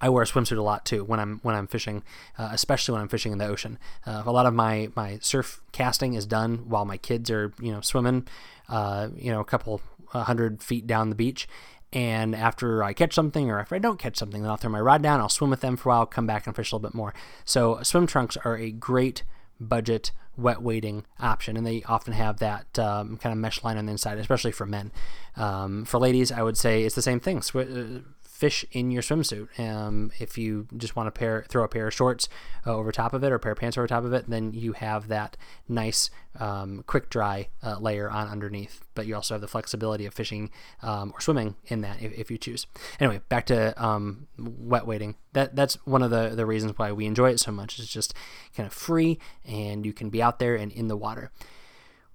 I 0.00 0.10
wear 0.10 0.22
a 0.22 0.26
swimsuit 0.26 0.58
a 0.58 0.62
lot 0.62 0.84
too 0.84 1.04
when 1.04 1.18
I'm 1.18 1.40
when 1.42 1.54
I'm 1.54 1.66
fishing, 1.66 2.02
uh, 2.38 2.50
especially 2.52 2.92
when 2.92 3.00
I'm 3.00 3.08
fishing 3.08 3.32
in 3.32 3.38
the 3.38 3.46
ocean. 3.46 3.78
Uh, 4.04 4.22
a 4.26 4.32
lot 4.32 4.44
of 4.44 4.52
my 4.52 4.90
my 4.94 5.18
surf 5.22 5.62
casting 5.72 6.14
is 6.14 6.26
done 6.26 6.68
while 6.68 6.84
my 6.84 6.98
kids 6.98 7.30
are 7.30 7.52
you 7.60 7.72
know 7.72 7.80
swimming, 7.80 8.26
uh, 8.68 9.08
you 9.16 9.30
know 9.30 9.40
a 9.40 9.44
couple 9.44 9.80
hundred 10.08 10.62
feet 10.62 10.86
down 10.86 11.10
the 11.10 11.16
beach. 11.16 11.48
And 11.92 12.34
after 12.34 12.82
I 12.82 12.92
catch 12.92 13.14
something, 13.14 13.50
or 13.50 13.60
if 13.60 13.72
I 13.72 13.78
don't 13.78 13.98
catch 13.98 14.16
something, 14.16 14.42
then 14.42 14.50
I'll 14.50 14.56
throw 14.56 14.70
my 14.70 14.80
rod 14.80 15.02
down. 15.02 15.20
I'll 15.20 15.28
swim 15.28 15.50
with 15.50 15.60
them 15.60 15.76
for 15.76 15.88
a 15.88 15.92
while, 15.92 16.06
come 16.06 16.26
back 16.26 16.46
and 16.46 16.54
fish 16.54 16.72
a 16.72 16.76
little 16.76 16.88
bit 16.88 16.94
more. 16.94 17.14
So 17.44 17.80
swim 17.82 18.06
trunks 18.06 18.36
are 18.38 18.56
a 18.56 18.70
great 18.70 19.22
budget 19.60 20.10
wet 20.36 20.60
wading 20.60 21.06
option, 21.20 21.56
and 21.56 21.66
they 21.66 21.82
often 21.84 22.12
have 22.12 22.38
that 22.38 22.78
um, 22.78 23.16
kind 23.16 23.32
of 23.32 23.38
mesh 23.38 23.62
line 23.64 23.78
on 23.78 23.86
the 23.86 23.92
inside, 23.92 24.18
especially 24.18 24.52
for 24.52 24.66
men. 24.66 24.92
Um, 25.36 25.84
for 25.84 25.98
ladies, 25.98 26.30
I 26.30 26.42
would 26.42 26.58
say 26.58 26.82
it's 26.82 26.94
the 26.94 27.02
same 27.02 27.20
thing. 27.20 27.40
Sw- 27.40 28.02
fish 28.36 28.66
in 28.70 28.90
your 28.90 29.00
swimsuit. 29.00 29.48
Um, 29.58 30.12
if 30.18 30.36
you 30.36 30.68
just 30.76 30.94
want 30.94 31.06
to 31.06 31.10
pair, 31.10 31.46
throw 31.48 31.64
a 31.64 31.68
pair 31.68 31.88
of 31.88 31.94
shorts 31.94 32.28
uh, 32.66 32.74
over 32.74 32.92
top 32.92 33.14
of 33.14 33.24
it 33.24 33.32
or 33.32 33.36
a 33.36 33.40
pair 33.40 33.52
of 33.52 33.58
pants 33.58 33.78
over 33.78 33.86
top 33.86 34.04
of 34.04 34.12
it, 34.12 34.28
then 34.28 34.52
you 34.52 34.74
have 34.74 35.08
that 35.08 35.38
nice 35.68 36.10
um, 36.38 36.84
quick 36.86 37.08
dry 37.08 37.48
uh, 37.62 37.78
layer 37.78 38.10
on 38.10 38.28
underneath. 38.28 38.84
But 38.94 39.06
you 39.06 39.14
also 39.14 39.34
have 39.34 39.40
the 39.40 39.48
flexibility 39.48 40.04
of 40.04 40.12
fishing 40.12 40.50
um, 40.82 41.12
or 41.14 41.20
swimming 41.22 41.56
in 41.68 41.80
that 41.80 42.02
if, 42.02 42.12
if, 42.12 42.30
you 42.30 42.36
choose. 42.36 42.66
Anyway, 43.00 43.22
back 43.30 43.46
to 43.46 43.82
um, 43.82 44.26
wet 44.38 44.86
wading. 44.86 45.16
That 45.32 45.56
that's 45.56 45.74
one 45.86 46.02
of 46.02 46.10
the 46.10 46.30
the 46.34 46.44
reasons 46.44 46.74
why 46.76 46.92
we 46.92 47.06
enjoy 47.06 47.30
it 47.30 47.40
so 47.40 47.52
much. 47.52 47.78
It's 47.78 47.88
just 47.88 48.12
kind 48.54 48.66
of 48.66 48.72
free, 48.74 49.18
and 49.46 49.86
you 49.86 49.94
can 49.94 50.10
be 50.10 50.22
out 50.22 50.40
there 50.40 50.56
and 50.56 50.70
in 50.70 50.88
the 50.88 50.96
water, 50.96 51.30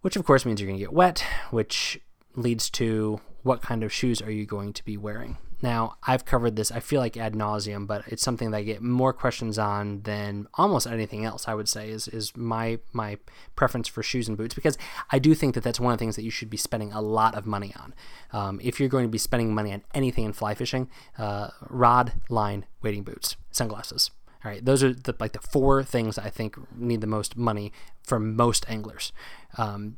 which 0.01 0.15
of 0.15 0.23
course 0.23 0.45
means 0.45 0.62
you're 0.62 0.67
going 0.67 0.77
to 0.77 0.86
get 0.86 0.93
wet, 0.93 1.25
which 1.49 1.99
leads 2.36 2.69
to 2.69 3.21
what 3.41 3.63
kind 3.63 3.84
of 3.84 3.91
shoes 3.91 4.21
are 4.21 4.31
you 4.31 4.45
going 4.45 4.71
to 4.73 4.86
be 4.86 4.97
wearing. 4.97 5.38
Now, 5.62 5.97
I've 6.04 6.26
covered 6.26 6.56
this, 6.56 6.71
I 6.71 6.80
feel 6.80 7.00
like 7.00 7.17
ad 7.17 7.34
nauseum, 7.34 7.86
but 7.86 8.04
it's 8.08 8.24
something 8.24 8.52
that 8.52 8.58
I 8.58 8.63
get 8.63 8.82
more 8.82 9.13
questions 9.13 9.60
on 9.60 10.02
than 10.02 10.47
almost 10.56 10.88
anything 10.88 11.24
else, 11.24 11.47
I 11.47 11.54
would 11.54 11.69
say, 11.69 11.89
is, 11.89 12.08
is 12.08 12.36
my, 12.36 12.80
my 12.93 13.17
preference 13.56 13.88
for 13.88 14.02
shoes 14.02 14.28
and 14.28 14.38
boots, 14.38 14.56
because 14.56 14.78
I 15.12 15.19
do 15.19 15.36
think 15.36 15.54
that 15.54 15.63
that's 15.63 15.80
one 15.80 15.93
of 15.93 16.00
the 16.00 16.04
things 16.04 16.15
that 16.15 16.24
you 16.24 16.32
should 16.32 16.50
be 16.50 16.58
spending 16.58 16.91
a 16.91 17.02
lot 17.02 17.36
of 17.36 17.45
money 17.45 17.74
on. 17.80 17.93
Um, 18.32 18.60
if 18.63 18.80
you're 18.80 18.89
going 18.89 19.06
to 19.06 19.12
be 19.12 19.17
spending 19.17 19.54
money 19.54 19.71
on 19.71 19.84
anything 19.93 20.26
in 20.26 20.34
fly 20.34 20.56
fishing, 20.56 20.89
uh, 21.17 21.50
rod, 21.69 22.13
line, 22.30 22.65
wading 22.82 23.04
boots, 23.04 23.36
sunglasses. 23.52 24.10
All 24.43 24.50
right, 24.50 24.65
those 24.65 24.84
are 24.84 24.91
the, 24.91 25.15
like 25.19 25.34
the 25.34 25.39
four 25.39 25.84
things 25.84 26.17
I 26.17 26.32
think 26.32 26.58
need 26.76 27.02
the 27.02 27.08
most 27.08 27.38
money 27.38 27.71
for 28.02 28.19
most 28.19 28.65
anglers. 28.67 29.12
Um, 29.60 29.97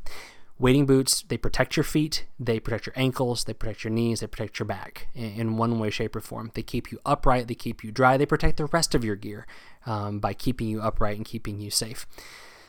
Wading 0.64 0.86
boots, 0.86 1.24
they 1.28 1.36
protect 1.36 1.76
your 1.76 1.84
feet, 1.84 2.26
they 2.40 2.58
protect 2.58 2.86
your 2.86 2.94
ankles, 2.96 3.44
they 3.44 3.54
protect 3.54 3.84
your 3.84 3.92
knees, 3.92 4.22
they 4.22 4.28
protect 4.28 4.60
your 4.60 4.66
back 4.66 5.10
in, 5.14 5.58
one 5.58 5.78
way, 5.78 5.90
shape, 5.90 6.16
or 6.16 6.22
form. 6.22 6.52
They 6.54 6.62
keep 6.62 6.90
you 6.90 7.00
upright, 7.06 7.50
they 7.50 7.54
keep 7.54 7.84
you 7.84 7.92
dry, 7.92 8.16
they 8.16 8.26
protect 8.26 8.56
the 8.56 8.68
rest 8.68 8.96
of 8.96 9.04
your 9.04 9.18
gear 9.18 9.46
um, 9.86 10.22
by 10.22 10.34
keeping 10.34 10.70
you 10.70 10.82
upright 10.82 11.18
and 11.18 11.26
keeping 11.26 11.60
you 11.60 11.70
safe. 11.70 12.08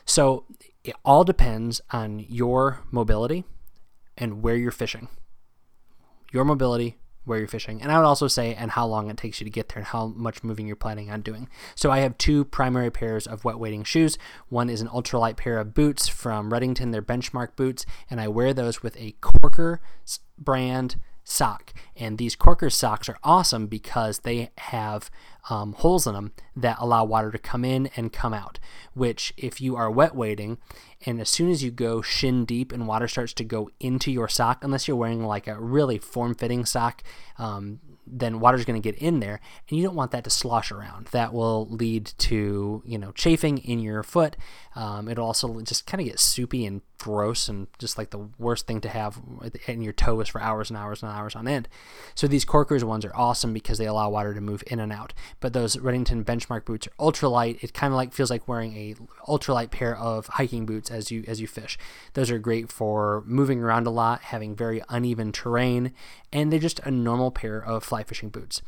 So 0.03 0.43
it 0.83 0.93
all 1.05 1.23
depends 1.23 1.79
on 1.91 2.19
your 2.19 2.81
mobility 2.91 3.45
and 4.17 4.43
where 4.43 4.57
you're 4.57 4.71
fishing. 4.71 5.07
Your 6.33 6.43
mobility, 6.43 6.97
where 7.25 7.39
you're 7.39 7.47
fishing. 7.47 7.81
And 7.81 7.91
I 7.91 7.97
would 7.97 8.05
also 8.05 8.27
say, 8.27 8.55
and 8.55 8.71
how 8.71 8.85
long 8.85 9.09
it 9.09 9.17
takes 9.17 9.39
you 9.39 9.45
to 9.45 9.49
get 9.49 9.69
there 9.69 9.77
and 9.77 9.85
how 9.85 10.07
much 10.07 10.43
moving 10.43 10.67
you're 10.67 10.75
planning 10.75 11.11
on 11.11 11.21
doing. 11.21 11.49
So 11.75 11.91
I 11.91 11.99
have 11.99 12.17
two 12.17 12.45
primary 12.45 12.91
pairs 12.91 13.27
of 13.27 13.43
wet 13.43 13.59
wading 13.59 13.83
shoes. 13.83 14.17
One 14.49 14.69
is 14.69 14.81
an 14.81 14.87
ultralight 14.87 15.37
pair 15.37 15.57
of 15.57 15.73
boots 15.73 16.07
from 16.07 16.51
Redington, 16.51 16.91
they're 16.91 17.01
benchmark 17.01 17.55
boots, 17.55 17.85
and 18.09 18.21
I 18.21 18.27
wear 18.27 18.53
those 18.53 18.81
with 18.81 18.95
a 18.97 19.15
Korker 19.21 19.79
brand 20.37 20.97
sock. 21.25 21.73
And 21.97 22.17
these 22.17 22.35
Korker 22.35 22.71
socks 22.71 23.09
are 23.09 23.17
awesome 23.23 23.67
because 23.67 24.19
they 24.19 24.51
have 24.57 25.11
um, 25.49 25.73
holes 25.73 26.07
in 26.07 26.13
them 26.13 26.31
that 26.55 26.77
allow 26.79 27.03
water 27.03 27.31
to 27.31 27.37
come 27.37 27.65
in 27.65 27.89
and 27.97 28.13
come 28.13 28.33
out. 28.33 28.59
Which, 28.93 29.33
if 29.35 29.59
you 29.59 29.75
are 29.75 29.91
wet 29.91 30.15
wading, 30.15 30.59
and 31.05 31.19
as 31.19 31.29
soon 31.29 31.51
as 31.51 31.63
you 31.63 31.71
go 31.71 32.01
shin 32.01 32.45
deep 32.45 32.71
and 32.71 32.87
water 32.87 33.07
starts 33.07 33.33
to 33.33 33.43
go 33.43 33.69
into 33.79 34.11
your 34.11 34.27
sock, 34.27 34.63
unless 34.63 34.87
you're 34.87 34.97
wearing 34.97 35.25
like 35.25 35.47
a 35.47 35.59
really 35.59 35.97
form 35.97 36.35
fitting 36.35 36.65
sock, 36.65 37.03
um, 37.37 37.79
then 38.07 38.39
water's 38.39 38.65
going 38.65 38.81
to 38.81 38.91
get 38.91 39.01
in 39.01 39.19
there 39.19 39.39
and 39.69 39.77
you 39.77 39.83
don't 39.83 39.95
want 39.95 40.11
that 40.11 40.23
to 40.23 40.29
slosh 40.29 40.71
around. 40.71 41.07
That 41.07 41.33
will 41.33 41.67
lead 41.67 42.05
to 42.19 42.83
you 42.85 42.97
know 42.97 43.11
chafing 43.11 43.59
in 43.59 43.79
your 43.79 44.03
foot. 44.03 44.35
Um, 44.75 45.07
it'll 45.07 45.25
also 45.25 45.61
just 45.61 45.85
kind 45.85 46.01
of 46.01 46.07
get 46.07 46.19
soupy 46.19 46.65
and 46.65 46.81
gross 46.97 47.49
and 47.49 47.67
just 47.77 47.97
like 47.97 48.09
the 48.09 48.29
worst 48.39 48.67
thing 48.67 48.81
to 48.81 48.89
have 48.89 49.21
in 49.67 49.81
your 49.81 49.93
toes 49.93 50.29
for 50.29 50.41
hours 50.41 50.69
and 50.69 50.77
hours 50.77 51.03
and 51.03 51.11
hours 51.11 51.35
on 51.35 51.47
end. 51.47 51.67
So 52.13 52.27
these 52.27 52.45
Korkers 52.45 52.83
ones 52.83 53.05
are 53.05 53.15
awesome 53.15 53.53
because 53.53 53.77
they 53.77 53.85
allow 53.85 54.09
water 54.09 54.33
to 54.33 54.41
move 54.41 54.63
in 54.67 54.79
and 54.79 54.91
out. 54.91 55.13
But 55.39 55.53
those 55.53 55.75
redington 55.75 56.23
benchmark 56.23 56.65
boots 56.65 56.87
are 56.87 57.11
ultralight. 57.11 57.63
It 57.63 57.73
kind 57.73 57.93
of 57.93 57.97
like 57.97 58.13
feels 58.13 58.29
like 58.29 58.47
wearing 58.47 58.75
a 58.75 58.95
ultralight 59.27 59.71
pair 59.71 59.97
of 59.97 60.27
hiking 60.27 60.65
boots 60.65 60.89
as 60.89 61.11
you 61.11 61.23
as 61.27 61.41
you 61.41 61.47
fish. 61.47 61.77
Those 62.13 62.31
are 62.31 62.39
great 62.39 62.71
for 62.71 63.23
moving 63.25 63.61
around 63.61 63.87
a 63.87 63.91
lot 63.91 64.21
having 64.21 64.55
very 64.55 64.81
uneven 64.89 65.31
terrain 65.31 65.93
and 66.31 66.51
they're 66.51 66.59
just 66.59 66.79
a 66.79 66.91
normal 66.91 67.31
pair 67.31 67.63
of 67.63 67.83
fly 67.95 68.03
fishing 68.03 68.29
boots. 68.29 68.61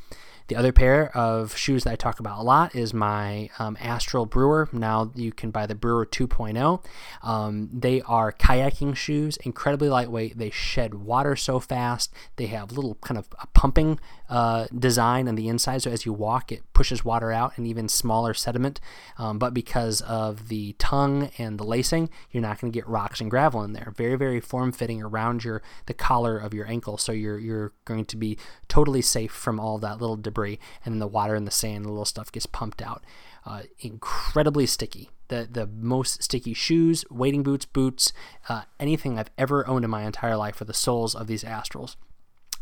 The 0.47 0.55
other 0.55 0.71
pair 0.71 1.15
of 1.15 1.57
shoes 1.57 1.83
that 1.83 1.91
I 1.91 1.95
talk 1.97 2.19
about 2.19 2.39
a 2.39 2.43
lot 2.43 2.73
is 2.73 2.93
my 2.93 3.49
um, 3.59 3.77
Astral 3.81 4.25
Brewer. 4.25 4.69
Now 4.71 5.11
you 5.13 5.33
can 5.33 5.51
buy 5.51 5.65
the 5.65 5.75
Brewer 5.75 6.05
2.0. 6.05 6.83
Um, 7.21 7.69
they 7.73 8.01
are 8.03 8.31
kayaking 8.31 8.95
shoes, 8.95 9.37
incredibly 9.37 9.89
lightweight. 9.89 10.37
They 10.37 10.49
shed 10.49 10.93
water 10.93 11.35
so 11.35 11.59
fast. 11.59 12.13
They 12.37 12.45
have 12.47 12.71
little 12.71 12.95
kind 12.95 13.17
of 13.17 13.27
a 13.41 13.47
pumping 13.47 13.99
uh, 14.29 14.67
design 14.77 15.27
on 15.27 15.35
the 15.35 15.47
inside, 15.47 15.81
so 15.81 15.91
as 15.91 16.05
you 16.05 16.13
walk, 16.13 16.51
it 16.51 16.61
pushes 16.73 17.03
water 17.03 17.31
out 17.31 17.57
and 17.57 17.65
even 17.65 17.87
smaller 17.87 18.33
sediment. 18.33 18.79
Um, 19.17 19.39
but 19.39 19.53
because 19.53 20.01
of 20.01 20.49
the 20.49 20.73
tongue 20.79 21.31
and 21.37 21.57
the 21.57 21.63
lacing, 21.63 22.09
you're 22.31 22.41
not 22.41 22.59
going 22.59 22.71
to 22.71 22.77
get 22.77 22.87
rocks 22.87 23.21
and 23.21 23.29
gravel 23.29 23.63
in 23.63 23.73
there. 23.73 23.93
Very, 23.95 24.15
very 24.15 24.39
form 24.41 24.71
fitting 24.71 25.01
around 25.01 25.43
your 25.43 25.61
the 25.85 25.93
collar 25.93 26.37
of 26.37 26.53
your 26.53 26.67
ankle, 26.67 26.97
so 26.97 27.11
you're 27.11 27.39
you're 27.39 27.73
going 27.85 28.05
to 28.05 28.17
be 28.17 28.37
totally 28.67 29.01
safe 29.01 29.31
from 29.31 29.59
all 29.59 29.77
that 29.79 29.99
little 30.01 30.17
debris, 30.17 30.36
and 30.45 30.93
then 30.93 30.99
the 30.99 31.07
water 31.07 31.35
and 31.35 31.47
the 31.47 31.51
sand, 31.51 31.85
the 31.85 31.89
little 31.89 32.05
stuff 32.05 32.31
gets 32.31 32.45
pumped 32.45 32.81
out. 32.81 33.03
Uh, 33.45 33.63
incredibly 33.79 34.65
sticky. 34.65 35.09
The 35.29 35.47
the 35.49 35.67
most 35.67 36.23
sticky 36.23 36.53
shoes, 36.53 37.05
wading 37.09 37.43
boots, 37.43 37.65
boots, 37.65 38.13
uh, 38.49 38.63
anything 38.79 39.17
I've 39.17 39.31
ever 39.37 39.67
owned 39.67 39.85
in 39.85 39.91
my 39.91 40.03
entire 40.03 40.37
life 40.37 40.61
are 40.61 40.65
the 40.65 40.73
soles 40.73 41.15
of 41.15 41.27
these 41.27 41.43
Astrals 41.43 41.95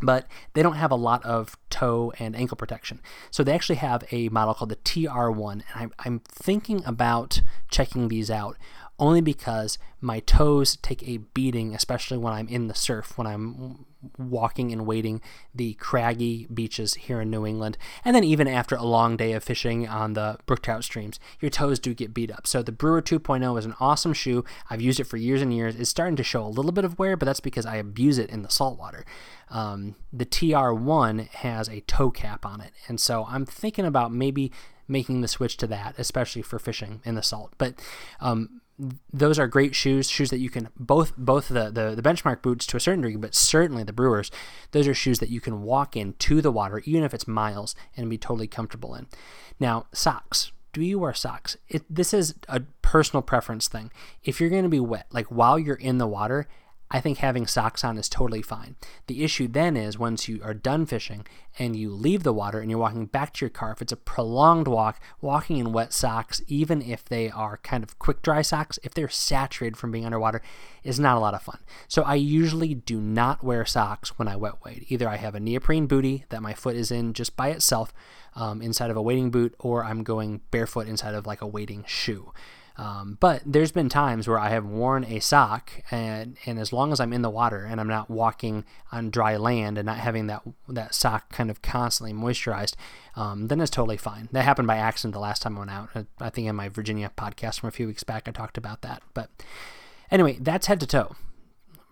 but 0.02 0.28
they 0.54 0.62
don't 0.62 0.76
have 0.76 0.92
a 0.92 0.96
lot 0.96 1.24
of 1.26 1.58
toe 1.70 2.12
and 2.20 2.36
ankle 2.36 2.58
protection. 2.58 3.02
So 3.32 3.44
they 3.44 3.54
actually 3.54 3.78
have 3.78 4.04
a 4.12 4.30
model 4.30 4.54
called 4.54 4.70
the 4.70 4.76
TR1, 4.76 5.52
and 5.54 5.64
I'm, 5.74 5.94
I'm 6.00 6.20
thinking 6.20 6.84
about 6.86 7.42
checking 7.70 8.08
these 8.08 8.30
out 8.30 8.58
only 8.98 9.22
because 9.22 9.78
my 10.00 10.20
toes 10.22 10.78
take 10.78 11.08
a 11.08 11.18
beating, 11.18 11.76
especially 11.76 12.18
when 12.18 12.34
I'm 12.34 12.48
in 12.48 12.68
the 12.68 12.76
surf, 12.76 13.18
when 13.18 13.28
I'm 13.28 13.86
walking 14.18 14.72
and 14.72 14.86
wading 14.86 15.22
the 15.54 15.74
craggy 15.76 16.48
beaches 16.54 16.96
here 16.96 17.22
in 17.22 17.30
New 17.30 17.46
England. 17.46 17.78
And 18.04 18.16
then 18.16 18.24
even 18.24 18.48
after 18.48 18.76
a 18.76 18.84
long 18.84 19.18
day 19.18 19.34
of 19.34 19.44
fishing 19.44 19.88
on 19.88 20.14
the 20.14 20.38
brook 20.46 20.62
trout 20.62 20.84
streams, 20.84 21.20
your 21.40 21.50
toes 21.50 21.80
do 21.80 21.94
get 21.94 22.14
beat 22.14 22.32
up. 22.32 22.48
So 22.48 22.62
the 22.62 22.72
Brewer 22.72 23.02
2.0 23.02 23.58
is 23.60 23.66
an 23.66 23.76
awesome 23.80 24.14
shoe. 24.14 24.44
I've 24.70 24.82
used 24.82 25.00
it 25.00 25.06
for 25.06 25.18
years 25.18 25.42
and 25.42 25.54
years. 25.54 25.76
It's 25.76 25.90
starting 25.90 26.16
to 26.18 26.24
show 26.24 26.46
a 26.46 26.48
little 26.48 26.72
bit 26.72 26.86
of 26.86 27.00
wear, 27.00 27.16
but 27.18 27.26
that's 27.26 27.40
because 27.40 27.66
I 27.66 27.78
abuse 27.78 28.18
it 28.18 28.30
in 28.30 28.42
the 28.42 28.50
saltwater. 28.50 29.06
Um, 29.50 29.96
the 30.12 30.26
TR1 30.26 31.28
has 31.30 31.70
a 31.70 31.82
toe 31.82 32.12
cap 32.12 32.46
on 32.46 32.62
it. 32.62 32.72
And 32.88 33.00
so 33.00 33.26
I'm 33.30 33.46
thinking 33.46 33.86
about 33.86 34.12
maybe 34.12 34.52
making 34.88 35.22
the 35.22 35.28
switch 35.28 35.58
to 35.58 35.68
that, 35.68 35.96
especially 35.98 36.42
for 36.42 36.60
fishing 36.60 37.02
in 37.04 37.16
the 37.16 37.24
salt. 37.24 37.54
But 37.58 37.76
um, 38.20 38.62
those 39.14 39.40
are 39.40 39.48
great 39.48 39.76
shoes, 39.76 40.10
shoes 40.10 40.30
that 40.30 40.40
you 40.40 40.50
can 40.50 40.70
both 40.78 41.16
both 41.18 41.48
the, 41.48 41.70
the 41.72 41.96
the 41.96 42.02
benchmark 42.02 42.42
boots 42.42 42.66
to 42.68 42.78
a 42.78 42.80
certain 42.80 43.02
degree, 43.02 43.16
but 43.16 43.36
certainly 43.36 43.84
the 43.84 43.94
Brewers. 43.94 44.32
Those 44.72 44.88
are 44.88 44.94
shoes 44.94 45.20
that 45.20 45.30
you 45.30 45.40
can 45.40 45.62
walk 45.64 45.96
in 45.96 46.14
to 46.14 46.42
the 46.42 46.52
water, 46.52 46.82
even 46.86 47.04
if 47.04 47.14
it's 47.14 47.28
miles, 47.28 47.76
and 47.96 48.10
be 48.10 48.18
totally 48.18 48.48
comfortable 48.48 48.96
in. 48.96 49.08
Now 49.60 49.88
socks. 49.94 50.52
Do 50.74 50.82
you 50.82 51.00
wear 51.00 51.14
socks? 51.14 51.56
It, 51.70 51.84
this 51.90 52.14
is 52.14 52.36
a 52.50 52.60
personal 52.82 53.22
preference 53.22 53.70
thing. 53.70 53.92
If 54.26 54.42
you're 54.42 54.50
going 54.50 54.64
to 54.64 54.70
be 54.70 54.82
wet, 54.82 55.08
like 55.10 55.28
while 55.28 55.58
you're 55.58 55.76
in 55.76 56.00
the 56.00 56.08
water, 56.08 56.48
I 56.92 57.02
think 57.02 57.18
having 57.18 57.48
socks 57.48 57.84
on 57.84 57.98
is 57.98 58.08
totally 58.08 58.44
fine. 58.44 58.76
The 59.08 59.24
issue 59.24 59.48
then 59.48 59.76
is 59.76 59.98
once 59.98 60.28
you 60.28 60.40
are 60.44 60.54
done 60.54 60.86
fishing 60.86 61.26
and 61.58 61.76
you 61.76 61.90
leave 61.90 62.22
the 62.22 62.34
water 62.34 62.60
and 62.60 62.70
you're 62.70 62.80
walking 62.80 63.08
back 63.08 63.34
to 63.34 63.46
your 63.46 63.50
car, 63.50 63.72
if 63.72 63.82
it's 63.82 63.92
a 63.92 63.98
prolonged 63.98 64.68
walk, 64.68 65.00
walking 65.20 65.58
in 65.58 65.74
wet 65.74 65.94
socks, 65.94 66.44
even 66.48 66.84
if 66.84 67.04
they 67.04 67.32
are 67.32 67.58
kind 67.58 67.84
of 67.84 67.98
quick 67.98 68.22
dry 68.22 68.44
socks, 68.44 68.78
if 68.84 68.94
they're 68.94 69.10
saturated 69.10 69.78
from 69.78 69.92
being 69.92 70.06
underwater, 70.06 70.42
is 70.84 71.00
not 71.00 71.18
a 71.18 71.20
lot 71.20 71.34
of 71.34 71.42
fun. 71.42 71.60
So 71.88 72.04
I 72.04 72.16
usually 72.16 72.76
do 72.76 73.02
not 73.02 73.44
wear 73.44 73.66
socks 73.66 74.20
when 74.20 74.28
I 74.28 74.36
wet 74.36 74.64
wade. 74.64 74.86
Either 74.88 75.10
I 75.10 75.16
have 75.16 75.34
a 75.34 75.40
neoprene 75.40 75.88
booty 75.88 76.26
that 76.30 76.44
my 76.44 76.54
foot 76.54 76.76
is 76.76 76.92
in 76.92 77.14
just 77.14 77.36
by 77.36 77.50
itself 77.50 77.94
um, 78.36 78.62
inside 78.62 78.92
of 78.92 78.98
a 78.98 79.02
wading 79.02 79.32
boot, 79.32 79.56
or 79.60 79.84
I'm 79.84 80.04
going 80.04 80.42
barefoot 80.52 80.88
inside 80.88 81.16
of 81.16 81.26
like 81.26 81.42
a 81.42 81.48
wading 81.48 81.86
shoe. 81.88 82.32
Um, 82.78 83.18
but 83.22 83.42
there's 83.46 83.72
been 83.72 83.88
times 83.88 84.28
where 84.28 84.38
I 84.38 84.50
have 84.50 84.66
worn 84.66 85.06
a 85.06 85.22
sock, 85.22 85.72
and, 85.92 86.38
and 86.46 86.60
as 86.60 86.74
long 86.74 86.92
as 86.92 87.00
I'm 87.00 87.14
in 87.14 87.22
the 87.22 87.30
water 87.30 87.64
and 87.64 87.80
I'm 87.80 87.88
not 87.88 88.10
walking 88.10 88.66
on 88.92 89.10
dry 89.10 89.38
land 89.38 89.78
and 89.78 89.86
not 89.86 90.00
having 90.00 90.28
that 90.28 90.42
that 90.68 90.94
sock 90.94 91.30
kind 91.32 91.50
of 91.50 91.62
constantly 91.62 92.14
moisturized, 92.14 92.76
um, 93.16 93.48
then 93.48 93.62
it's 93.62 93.72
totally 93.72 93.96
fine. 93.96 94.28
That 94.34 94.44
happened 94.44 94.68
by 94.68 94.76
accident 94.76 95.14
the 95.14 95.20
last 95.22 95.42
time 95.42 95.56
I 95.56 95.60
went 95.60 95.72
out. 95.72 95.90
I 96.20 96.30
think 96.30 96.48
in 96.48 96.56
my 96.56 96.68
Virginia 96.68 97.12
podcast 97.16 97.62
from 97.62 97.70
a 97.70 97.72
few 97.72 97.88
weeks 97.88 98.04
back, 98.04 98.28
I 98.28 98.32
talked 98.32 98.58
about 98.58 98.82
that. 98.82 99.02
But 99.14 99.30
anyway, 100.12 100.38
that's 100.42 100.68
head 100.68 100.82
to 100.82 100.88
toe, 100.88 101.16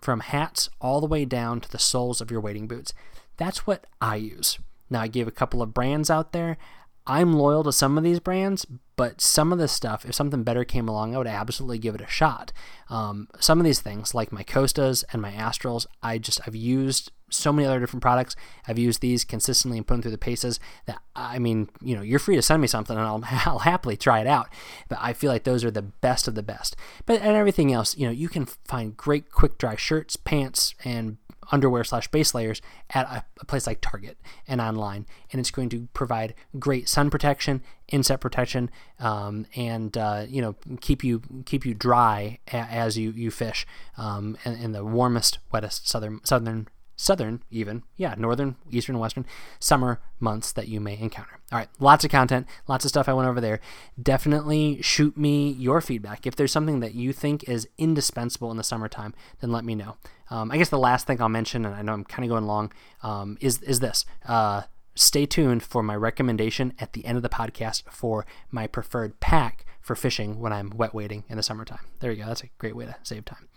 from 0.02 0.20
hats 0.20 0.68
all 0.82 1.00
the 1.00 1.06
way 1.06 1.24
down 1.24 1.60
to 1.62 1.70
the 1.70 1.78
soles 1.78 2.20
of 2.20 2.30
your 2.30 2.40
wading 2.40 2.68
boots. 2.68 2.92
That's 3.38 3.66
what 3.66 3.86
I 4.02 4.16
use. 4.16 4.58
Now, 4.90 5.00
I 5.00 5.08
gave 5.08 5.26
a 5.26 5.32
couple 5.32 5.62
of 5.62 5.72
brands 5.72 6.10
out 6.10 6.32
there. 6.32 6.58
I'm 7.06 7.32
loyal 7.32 7.64
to 7.64 7.72
some 7.72 7.98
of 7.98 8.04
these 8.04 8.20
brands, 8.20 8.66
but 8.96 9.20
some 9.20 9.52
of 9.52 9.58
this 9.58 9.72
stuff, 9.72 10.04
if 10.04 10.14
something 10.14 10.42
better 10.42 10.64
came 10.64 10.88
along, 10.88 11.14
I 11.14 11.18
would 11.18 11.26
absolutely 11.26 11.78
give 11.78 11.94
it 11.94 12.00
a 12.00 12.06
shot. 12.06 12.52
Um, 12.88 13.28
some 13.40 13.58
of 13.58 13.64
these 13.64 13.80
things, 13.80 14.14
like 14.14 14.32
my 14.32 14.42
Costas 14.42 15.04
and 15.12 15.20
my 15.20 15.32
Astrals, 15.32 15.86
I 16.02 16.18
just 16.18 16.40
I've 16.46 16.54
used 16.54 17.10
so 17.30 17.52
many 17.52 17.66
other 17.66 17.80
different 17.80 18.02
products. 18.02 18.36
I've 18.68 18.78
used 18.78 19.00
these 19.00 19.24
consistently 19.24 19.78
and 19.78 19.86
put 19.86 19.94
them 19.94 20.02
through 20.02 20.12
the 20.12 20.18
paces. 20.18 20.60
That 20.86 21.02
I 21.16 21.38
mean, 21.38 21.68
you 21.80 21.96
know, 21.96 22.02
you're 22.02 22.18
free 22.18 22.36
to 22.36 22.42
send 22.42 22.62
me 22.62 22.68
something 22.68 22.96
and 22.96 23.06
I'll, 23.06 23.24
I'll 23.46 23.60
happily 23.60 23.96
try 23.96 24.20
it 24.20 24.26
out. 24.26 24.48
But 24.88 24.98
I 25.00 25.12
feel 25.12 25.30
like 25.30 25.44
those 25.44 25.64
are 25.64 25.70
the 25.70 25.82
best 25.82 26.28
of 26.28 26.34
the 26.34 26.42
best. 26.42 26.76
But 27.06 27.20
and 27.20 27.36
everything 27.36 27.72
else, 27.72 27.96
you 27.96 28.06
know, 28.06 28.12
you 28.12 28.28
can 28.28 28.46
find 28.46 28.96
great 28.96 29.30
quick 29.30 29.58
dry 29.58 29.76
shirts, 29.76 30.16
pants, 30.16 30.74
and 30.84 31.16
underwear 31.52 31.84
slash 31.84 32.08
base 32.08 32.34
layers 32.34 32.60
at 32.90 33.06
a, 33.06 33.24
a, 33.40 33.44
place 33.44 33.66
like 33.66 33.80
Target 33.80 34.18
and 34.46 34.60
online, 34.60 35.06
and 35.32 35.40
it's 35.40 35.50
going 35.50 35.68
to 35.70 35.88
provide 35.94 36.34
great 36.58 36.88
sun 36.88 37.10
protection, 37.10 37.62
insect 37.88 38.20
protection, 38.20 38.70
um, 39.00 39.46
and 39.54 39.96
uh, 39.96 40.24
you 40.28 40.42
know 40.42 40.54
keep 40.80 41.04
you 41.04 41.22
keep 41.46 41.64
you 41.66 41.74
dry 41.74 42.38
a, 42.52 42.56
as 42.56 42.98
you 42.98 43.10
you 43.10 43.30
fish 43.30 43.66
um, 43.96 44.36
in, 44.44 44.54
in, 44.54 44.72
the 44.72 44.84
warmest, 44.84 45.38
wettest 45.52 45.88
southern 45.88 46.20
southern 46.24 46.68
southern, 46.96 47.42
even, 47.50 47.82
yeah, 47.96 48.14
northern, 48.16 48.56
eastern, 48.70 48.98
western 48.98 49.26
summer 49.58 50.00
months 50.20 50.52
that 50.52 50.68
you 50.68 50.80
may 50.80 50.98
encounter. 50.98 51.38
All 51.52 51.58
right, 51.58 51.68
lots 51.78 52.04
of 52.04 52.10
content, 52.10 52.46
lots 52.68 52.84
of 52.84 52.88
stuff 52.88 53.08
I 53.08 53.12
went 53.12 53.28
over 53.28 53.40
there. 53.40 53.60
Definitely 54.00 54.80
shoot 54.82 55.16
me 55.16 55.52
your 55.52 55.80
feedback. 55.80 56.26
If 56.26 56.36
there's 56.36 56.52
something 56.52 56.80
that 56.80 56.94
you 56.94 57.12
think 57.12 57.48
is 57.48 57.68
indispensable 57.78 58.50
in 58.50 58.56
the 58.56 58.64
summertime, 58.64 59.14
then 59.40 59.52
let 59.52 59.64
me 59.64 59.74
know. 59.74 59.96
Um, 60.30 60.50
I 60.50 60.58
guess 60.58 60.68
the 60.68 60.78
last 60.78 61.06
thing 61.06 61.20
I'll 61.20 61.28
mention, 61.28 61.64
and 61.64 61.74
I 61.74 61.82
know 61.82 61.92
I'm 61.92 62.04
kind 62.04 62.24
of 62.24 62.30
going 62.30 62.46
long, 62.46 62.72
um, 63.02 63.36
is 63.40 63.60
is 63.62 63.80
this. 63.80 64.04
Uh, 64.26 64.62
stay 64.94 65.26
tuned 65.26 65.62
for 65.62 65.82
my 65.82 65.94
recommendation 65.94 66.72
at 66.78 66.92
the 66.92 67.04
end 67.04 67.16
of 67.16 67.22
the 67.22 67.28
podcast 67.28 67.82
for 67.90 68.24
my 68.50 68.66
preferred 68.66 69.20
pack 69.20 69.66
for 69.80 69.94
fishing 69.94 70.40
when 70.40 70.52
I'm 70.52 70.70
wet 70.70 70.94
wading 70.94 71.24
in 71.28 71.36
the 71.36 71.42
summertime. 71.42 71.80
There 72.00 72.10
you 72.10 72.22
go. 72.22 72.28
That's 72.28 72.42
a 72.42 72.50
great 72.58 72.76
way 72.76 72.86
to 72.86 72.96
save 73.02 73.24
time 73.24 73.48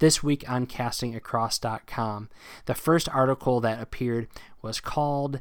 this 0.00 0.22
week 0.22 0.48
on 0.50 0.66
castingacross.com. 0.66 2.28
The 2.66 2.74
first 2.74 3.08
article 3.08 3.60
that 3.60 3.80
appeared 3.80 4.26
was 4.60 4.80
called 4.80 5.40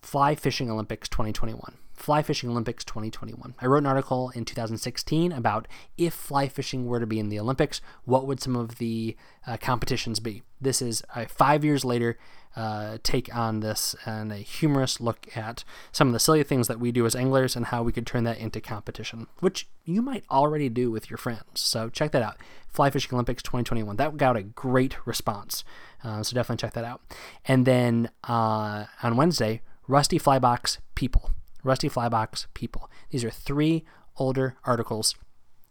Fly 0.00 0.34
Fishing 0.34 0.70
Olympics 0.70 1.08
2021. 1.08 1.76
Fly 2.00 2.22
Fishing 2.22 2.48
Olympics 2.48 2.82
2021. 2.82 3.54
I 3.60 3.66
wrote 3.66 3.82
an 3.82 3.86
article 3.86 4.30
in 4.30 4.46
2016 4.46 5.32
about 5.32 5.68
if 5.98 6.14
fly 6.14 6.48
fishing 6.48 6.86
were 6.86 6.98
to 6.98 7.06
be 7.06 7.18
in 7.18 7.28
the 7.28 7.38
Olympics, 7.38 7.82
what 8.06 8.26
would 8.26 8.40
some 8.40 8.56
of 8.56 8.78
the 8.78 9.18
uh, 9.46 9.58
competitions 9.58 10.18
be? 10.18 10.42
This 10.62 10.80
is 10.80 11.02
uh, 11.14 11.26
five 11.26 11.62
years 11.62 11.84
later 11.84 12.18
uh, 12.56 12.96
take 13.02 13.34
on 13.36 13.60
this 13.60 13.94
and 14.06 14.32
a 14.32 14.36
humorous 14.36 14.98
look 14.98 15.36
at 15.36 15.62
some 15.92 16.06
of 16.06 16.14
the 16.14 16.18
silly 16.18 16.42
things 16.42 16.68
that 16.68 16.80
we 16.80 16.90
do 16.90 17.04
as 17.04 17.14
anglers 17.14 17.54
and 17.54 17.66
how 17.66 17.82
we 17.82 17.92
could 17.92 18.06
turn 18.06 18.24
that 18.24 18.38
into 18.38 18.62
competition, 18.62 19.26
which 19.40 19.68
you 19.84 20.00
might 20.00 20.24
already 20.30 20.70
do 20.70 20.90
with 20.90 21.10
your 21.10 21.18
friends. 21.18 21.60
So 21.60 21.90
check 21.90 22.12
that 22.12 22.22
out. 22.22 22.38
Fly 22.66 22.88
Fishing 22.88 23.12
Olympics 23.12 23.42
2021. 23.42 23.96
That 23.96 24.16
got 24.16 24.38
a 24.38 24.42
great 24.42 25.06
response. 25.06 25.64
Uh, 26.02 26.22
so 26.22 26.34
definitely 26.34 26.62
check 26.62 26.72
that 26.72 26.84
out. 26.84 27.02
And 27.44 27.66
then 27.66 28.08
uh, 28.24 28.86
on 29.02 29.18
Wednesday, 29.18 29.60
Rusty 29.86 30.18
Flybox 30.18 30.78
People. 30.94 31.32
Rusty 31.62 31.88
Flybox 31.88 32.46
People. 32.54 32.90
These 33.10 33.24
are 33.24 33.30
three 33.30 33.84
older 34.16 34.56
articles 34.64 35.14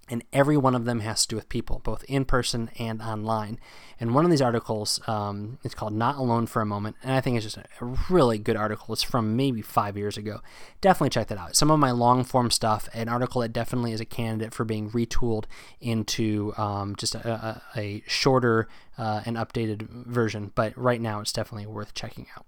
and 0.10 0.24
every 0.34 0.58
one 0.58 0.76
of 0.76 0.86
them 0.86 1.02
has 1.02 1.22
to 1.22 1.28
do 1.30 1.36
with 1.36 1.50
people, 1.50 1.80
both 1.84 2.04
in 2.06 2.26
person 2.26 2.70
and 2.80 3.02
online. 3.02 3.60
And 4.00 4.16
one 4.16 4.26
of 4.26 4.32
these 4.32 4.42
articles, 4.42 5.00
um, 5.08 5.60
it's 5.64 5.76
called 5.76 5.94
"Not 5.94 6.18
Alone 6.18 6.48
for 6.48 6.62
a 6.62 6.66
Moment," 6.66 6.96
and 7.04 7.14
I 7.14 7.22
think 7.22 7.38
it's 7.38 7.46
just 7.46 7.58
a 7.58 7.86
really 8.10 8.40
good 8.40 8.56
article. 8.56 8.94
It's 8.94 9.04
from 9.04 9.36
maybe 9.36 9.62
five 9.62 9.98
years 9.98 10.18
ago. 10.18 10.42
Definitely 10.82 11.12
check 11.12 11.28
that 11.28 11.38
out. 11.38 11.56
Some 11.56 11.70
of 11.70 11.80
my 11.80 11.92
long 11.92 12.24
form 12.24 12.50
stuff, 12.50 12.90
an 12.94 13.08
article 13.08 13.42
that 13.42 13.54
definitely 13.54 13.92
is 13.92 14.02
a 14.02 14.06
candidate 14.06 14.54
for 14.54 14.66
being 14.66 14.90
retooled 14.92 15.46
into 15.80 16.54
um, 16.58 16.96
just 16.96 17.16
a, 17.16 17.30
a, 17.30 17.80
a 17.80 18.04
shorter 18.08 18.68
uh, 18.98 19.22
and 19.26 19.38
updated 19.38 19.84
version. 19.90 20.52
But 20.56 20.76
right 20.78 21.02
now, 21.02 21.20
it's 21.20 21.32
definitely 21.32 21.68
worth 21.68 21.94
checking 21.94 22.28
out. 22.36 22.46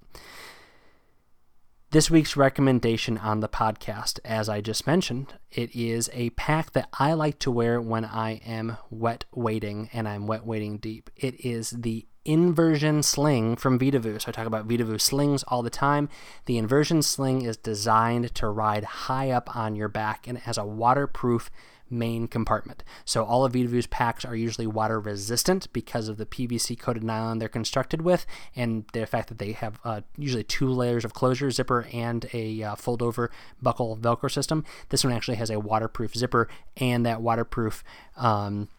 This 1.92 2.10
week's 2.10 2.38
recommendation 2.38 3.18
on 3.18 3.42
the 3.42 3.50
podcast, 3.50 4.22
as 4.24 4.48
I 4.48 4.62
just 4.62 4.88
mentioned, 4.88 5.34
it 5.52 5.76
is 5.76 6.10
a 6.14 6.30
pack 6.30 6.72
that 6.72 6.88
I 6.98 7.12
like 7.12 7.38
to 7.40 7.52
wear 7.52 7.82
when 7.82 8.06
I 8.06 8.36
am 8.46 8.78
wet 8.90 9.26
wading 9.34 9.90
and 9.92 10.08
I'm 10.08 10.26
wet 10.26 10.46
wading 10.46 10.78
deep. 10.78 11.10
It 11.18 11.46
is 11.46 11.72
the 11.72 12.06
inversion 12.26 13.02
sling 13.04 13.56
from 13.56 13.80
Vedavoo. 13.80 14.22
So 14.22 14.30
I 14.30 14.32
talk 14.32 14.46
about 14.46 14.68
Vedavoo 14.68 15.00
slings 15.00 15.44
all 15.48 15.64
the 15.64 15.70
time. 15.70 16.10
The 16.46 16.58
inversion 16.58 17.02
sling 17.02 17.42
is 17.44 17.58
designed 17.58 18.34
to 18.36 18.48
ride 18.48 18.84
high 18.84 19.32
up 19.32 19.56
on 19.56 19.76
your 19.76 19.88
back 19.88 20.28
and 20.28 20.38
it 20.38 20.44
has 20.44 20.58
a 20.58 20.66
waterproof 20.66 21.50
main 21.92 22.28
compartment. 22.28 22.84
So 23.04 23.24
all 23.26 23.44
of 23.44 23.54
Vedavoo's 23.54 23.88
packs 23.88 24.24
are 24.24 24.36
usually 24.36 24.66
water 24.66 25.00
resistant 25.00 25.72
because 25.74 26.08
of 26.08 26.18
the 26.18 26.26
PVC 26.26 26.80
coated 26.80 27.04
nylon 27.04 27.40
they're 27.40 27.50
constructed 27.50 28.02
with 28.02 28.26
and 28.56 28.86
the 28.94 29.06
fact 29.06 29.28
that 29.28 29.40
they 29.40 29.52
have 29.52 29.80
uh, 29.84 30.02
usually 30.18 30.44
two 30.44 30.70
layers 30.70 31.04
of 31.04 31.14
closure, 31.14 31.52
zipper, 31.52 31.88
and 31.92 32.28
a 32.34 32.64
uh, 32.64 32.76
fold 32.76 33.02
over 33.02 33.30
buckle 33.62 33.98
Velcro 33.98 34.32
system. 34.32 34.64
This 34.90 35.04
one 35.04 35.12
actually 35.12 35.38
has 35.38 35.50
a 35.50 35.60
waterproof 35.60 36.16
zipper 36.16 36.48
and 36.78 37.06
that 37.06 37.22
waterproof. 37.22 37.84
Um, 38.16 38.70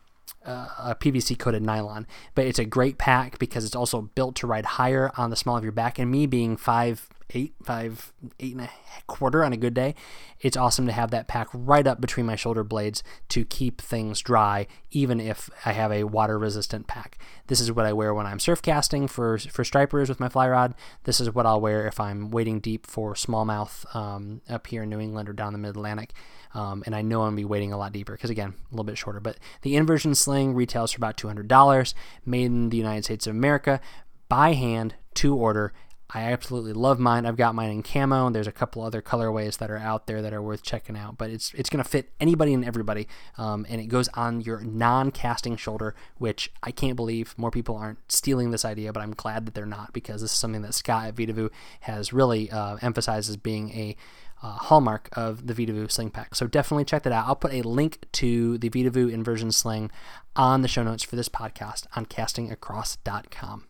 uh, 0.44 0.94
PVC 0.94 1.38
coated 1.38 1.62
nylon, 1.62 2.06
but 2.34 2.46
it's 2.46 2.58
a 2.58 2.64
great 2.64 2.98
pack 2.98 3.38
because 3.38 3.64
it's 3.64 3.76
also 3.76 4.02
built 4.14 4.36
to 4.36 4.46
ride 4.46 4.64
higher 4.64 5.10
on 5.16 5.30
the 5.30 5.36
small 5.36 5.56
of 5.56 5.62
your 5.62 5.72
back. 5.72 5.98
And 5.98 6.10
me 6.10 6.26
being 6.26 6.56
five 6.56 7.08
eight, 7.30 7.54
five, 7.62 8.12
eight 8.40 8.52
and 8.52 8.62
a 8.62 8.70
quarter 9.06 9.44
on 9.44 9.52
a 9.52 9.56
good 9.56 9.74
day, 9.74 9.94
it's 10.40 10.56
awesome 10.56 10.86
to 10.86 10.92
have 10.92 11.10
that 11.10 11.28
pack 11.28 11.48
right 11.52 11.86
up 11.86 12.00
between 12.00 12.26
my 12.26 12.36
shoulder 12.36 12.64
blades 12.64 13.02
to 13.30 13.44
keep 13.44 13.80
things 13.80 14.20
dry, 14.20 14.66
even 14.90 15.20
if 15.20 15.48
I 15.64 15.72
have 15.72 15.92
a 15.92 16.04
water 16.04 16.38
resistant 16.38 16.86
pack. 16.86 17.18
This 17.46 17.60
is 17.60 17.72
what 17.72 17.86
I 17.86 17.92
wear 17.92 18.14
when 18.14 18.26
I'm 18.26 18.38
surf 18.38 18.62
casting 18.62 19.08
for 19.08 19.38
for 19.38 19.64
stripers 19.64 20.08
with 20.08 20.20
my 20.20 20.28
fly 20.28 20.48
rod. 20.48 20.74
This 21.04 21.20
is 21.20 21.32
what 21.34 21.46
I'll 21.46 21.60
wear 21.60 21.86
if 21.86 22.00
I'm 22.00 22.30
wading 22.30 22.60
deep 22.60 22.86
for 22.86 23.14
smallmouth 23.14 23.94
um, 23.94 24.42
up 24.48 24.66
here 24.66 24.82
in 24.82 24.90
New 24.90 25.00
England 25.00 25.28
or 25.28 25.32
down 25.32 25.52
the 25.52 25.58
Mid 25.58 25.70
Atlantic. 25.70 26.12
Um, 26.54 26.82
and 26.84 26.94
I 26.94 27.02
know 27.02 27.22
I'm 27.22 27.28
gonna 27.28 27.36
be 27.36 27.44
wading 27.44 27.72
a 27.72 27.78
lot 27.78 27.92
deeper 27.92 28.12
because 28.12 28.30
again, 28.30 28.54
a 28.54 28.74
little 28.74 28.84
bit 28.84 28.98
shorter. 28.98 29.20
But 29.20 29.38
the 29.62 29.76
inversion 29.76 30.14
sling 30.14 30.54
retails 30.54 30.92
for 30.92 30.98
about 30.98 31.16
$200, 31.16 31.94
made 32.26 32.46
in 32.46 32.68
the 32.68 32.76
United 32.76 33.04
States 33.04 33.26
of 33.26 33.34
America, 33.34 33.80
by 34.28 34.52
hand 34.52 34.94
to 35.14 35.34
order. 35.34 35.72
I 36.14 36.24
absolutely 36.24 36.74
love 36.74 36.98
mine. 36.98 37.24
I've 37.24 37.36
got 37.36 37.54
mine 37.54 37.70
in 37.70 37.82
camo, 37.82 38.26
and 38.26 38.34
there's 38.34 38.46
a 38.46 38.52
couple 38.52 38.82
other 38.82 39.00
colorways 39.00 39.56
that 39.58 39.70
are 39.70 39.78
out 39.78 40.06
there 40.06 40.20
that 40.20 40.34
are 40.34 40.42
worth 40.42 40.62
checking 40.62 40.96
out. 40.96 41.16
But 41.16 41.30
it's 41.30 41.54
it's 41.54 41.70
going 41.70 41.82
to 41.82 41.88
fit 41.88 42.10
anybody 42.20 42.52
and 42.52 42.64
everybody, 42.64 43.08
um, 43.38 43.64
and 43.68 43.80
it 43.80 43.86
goes 43.86 44.08
on 44.08 44.42
your 44.42 44.60
non-casting 44.60 45.56
shoulder, 45.56 45.94
which 46.18 46.52
I 46.62 46.70
can't 46.70 46.96
believe 46.96 47.34
more 47.38 47.50
people 47.50 47.76
aren't 47.76 47.98
stealing 48.12 48.50
this 48.50 48.64
idea. 48.64 48.92
But 48.92 49.02
I'm 49.02 49.14
glad 49.14 49.46
that 49.46 49.54
they're 49.54 49.64
not 49.64 49.94
because 49.94 50.20
this 50.20 50.32
is 50.32 50.38
something 50.38 50.62
that 50.62 50.74
Scott 50.74 51.06
at 51.06 51.14
Vedavoo 51.14 51.50
has 51.80 52.12
really 52.12 52.50
uh, 52.50 52.76
emphasized 52.82 53.30
as 53.30 53.38
being 53.38 53.70
a 53.70 53.96
uh, 54.42 54.56
hallmark 54.56 55.08
of 55.12 55.46
the 55.46 55.54
Vedavoo 55.54 55.90
sling 55.90 56.10
pack. 56.10 56.34
So 56.34 56.46
definitely 56.46 56.84
check 56.84 57.04
that 57.04 57.12
out. 57.12 57.26
I'll 57.26 57.36
put 57.36 57.54
a 57.54 57.62
link 57.62 58.04
to 58.12 58.58
the 58.58 58.68
Vedavoo 58.68 59.10
inversion 59.10 59.52
sling 59.52 59.90
on 60.36 60.62
the 60.62 60.68
show 60.68 60.82
notes 60.82 61.04
for 61.04 61.16
this 61.16 61.28
podcast 61.28 61.86
on 61.96 62.04
castingacross.com. 62.06 63.64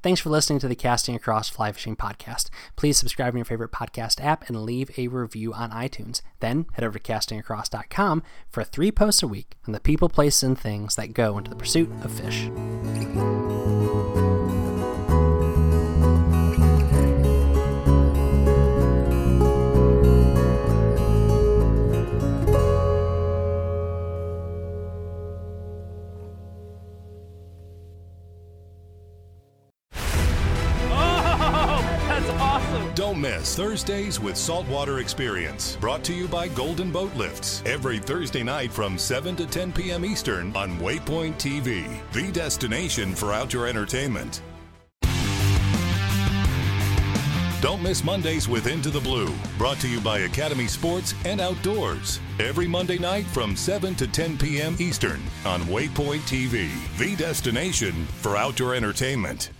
Thanks 0.00 0.20
for 0.20 0.30
listening 0.30 0.60
to 0.60 0.68
the 0.68 0.76
Casting 0.76 1.16
Across 1.16 1.48
Fly 1.48 1.72
Fishing 1.72 1.96
Podcast. 1.96 2.50
Please 2.76 2.96
subscribe 2.96 3.34
in 3.34 3.38
your 3.38 3.44
favorite 3.44 3.72
podcast 3.72 4.24
app 4.24 4.48
and 4.48 4.62
leave 4.62 4.96
a 4.96 5.08
review 5.08 5.52
on 5.52 5.72
iTunes. 5.72 6.22
Then 6.38 6.66
head 6.74 6.84
over 6.84 7.00
to 7.00 7.12
castingacross.com 7.12 8.22
for 8.48 8.62
three 8.62 8.92
posts 8.92 9.24
a 9.24 9.28
week 9.28 9.56
on 9.66 9.72
the 9.72 9.80
people, 9.80 10.08
places, 10.08 10.44
and 10.44 10.58
things 10.58 10.94
that 10.94 11.14
go 11.14 11.36
into 11.36 11.50
the 11.50 11.56
pursuit 11.56 11.90
of 12.04 12.12
fish. 12.12 12.48
Thursdays 33.58 34.20
with 34.20 34.36
Saltwater 34.36 35.00
Experience, 35.00 35.74
brought 35.80 36.04
to 36.04 36.14
you 36.14 36.28
by 36.28 36.46
Golden 36.46 36.92
Boat 36.92 37.12
Lifts. 37.16 37.60
Every 37.66 37.98
Thursday 37.98 38.44
night 38.44 38.70
from 38.70 38.96
7 38.96 39.34
to 39.34 39.46
10 39.46 39.72
p.m. 39.72 40.04
Eastern 40.04 40.54
on 40.54 40.78
Waypoint 40.78 41.34
TV, 41.38 42.00
the 42.12 42.30
destination 42.30 43.16
for 43.16 43.32
outdoor 43.32 43.66
entertainment. 43.66 44.42
Don't 47.60 47.82
miss 47.82 48.04
Mondays 48.04 48.48
with 48.48 48.68
Into 48.68 48.90
the 48.90 49.00
Blue, 49.00 49.34
brought 49.58 49.80
to 49.80 49.88
you 49.88 50.00
by 50.02 50.20
Academy 50.20 50.68
Sports 50.68 51.12
and 51.24 51.40
Outdoors. 51.40 52.20
Every 52.38 52.68
Monday 52.68 52.98
night 52.98 53.26
from 53.26 53.56
7 53.56 53.96
to 53.96 54.06
10 54.06 54.38
p.m. 54.38 54.76
Eastern 54.78 55.20
on 55.44 55.62
Waypoint 55.62 56.20
TV, 56.30 56.70
the 56.96 57.16
destination 57.16 58.06
for 58.06 58.36
outdoor 58.36 58.76
entertainment. 58.76 59.50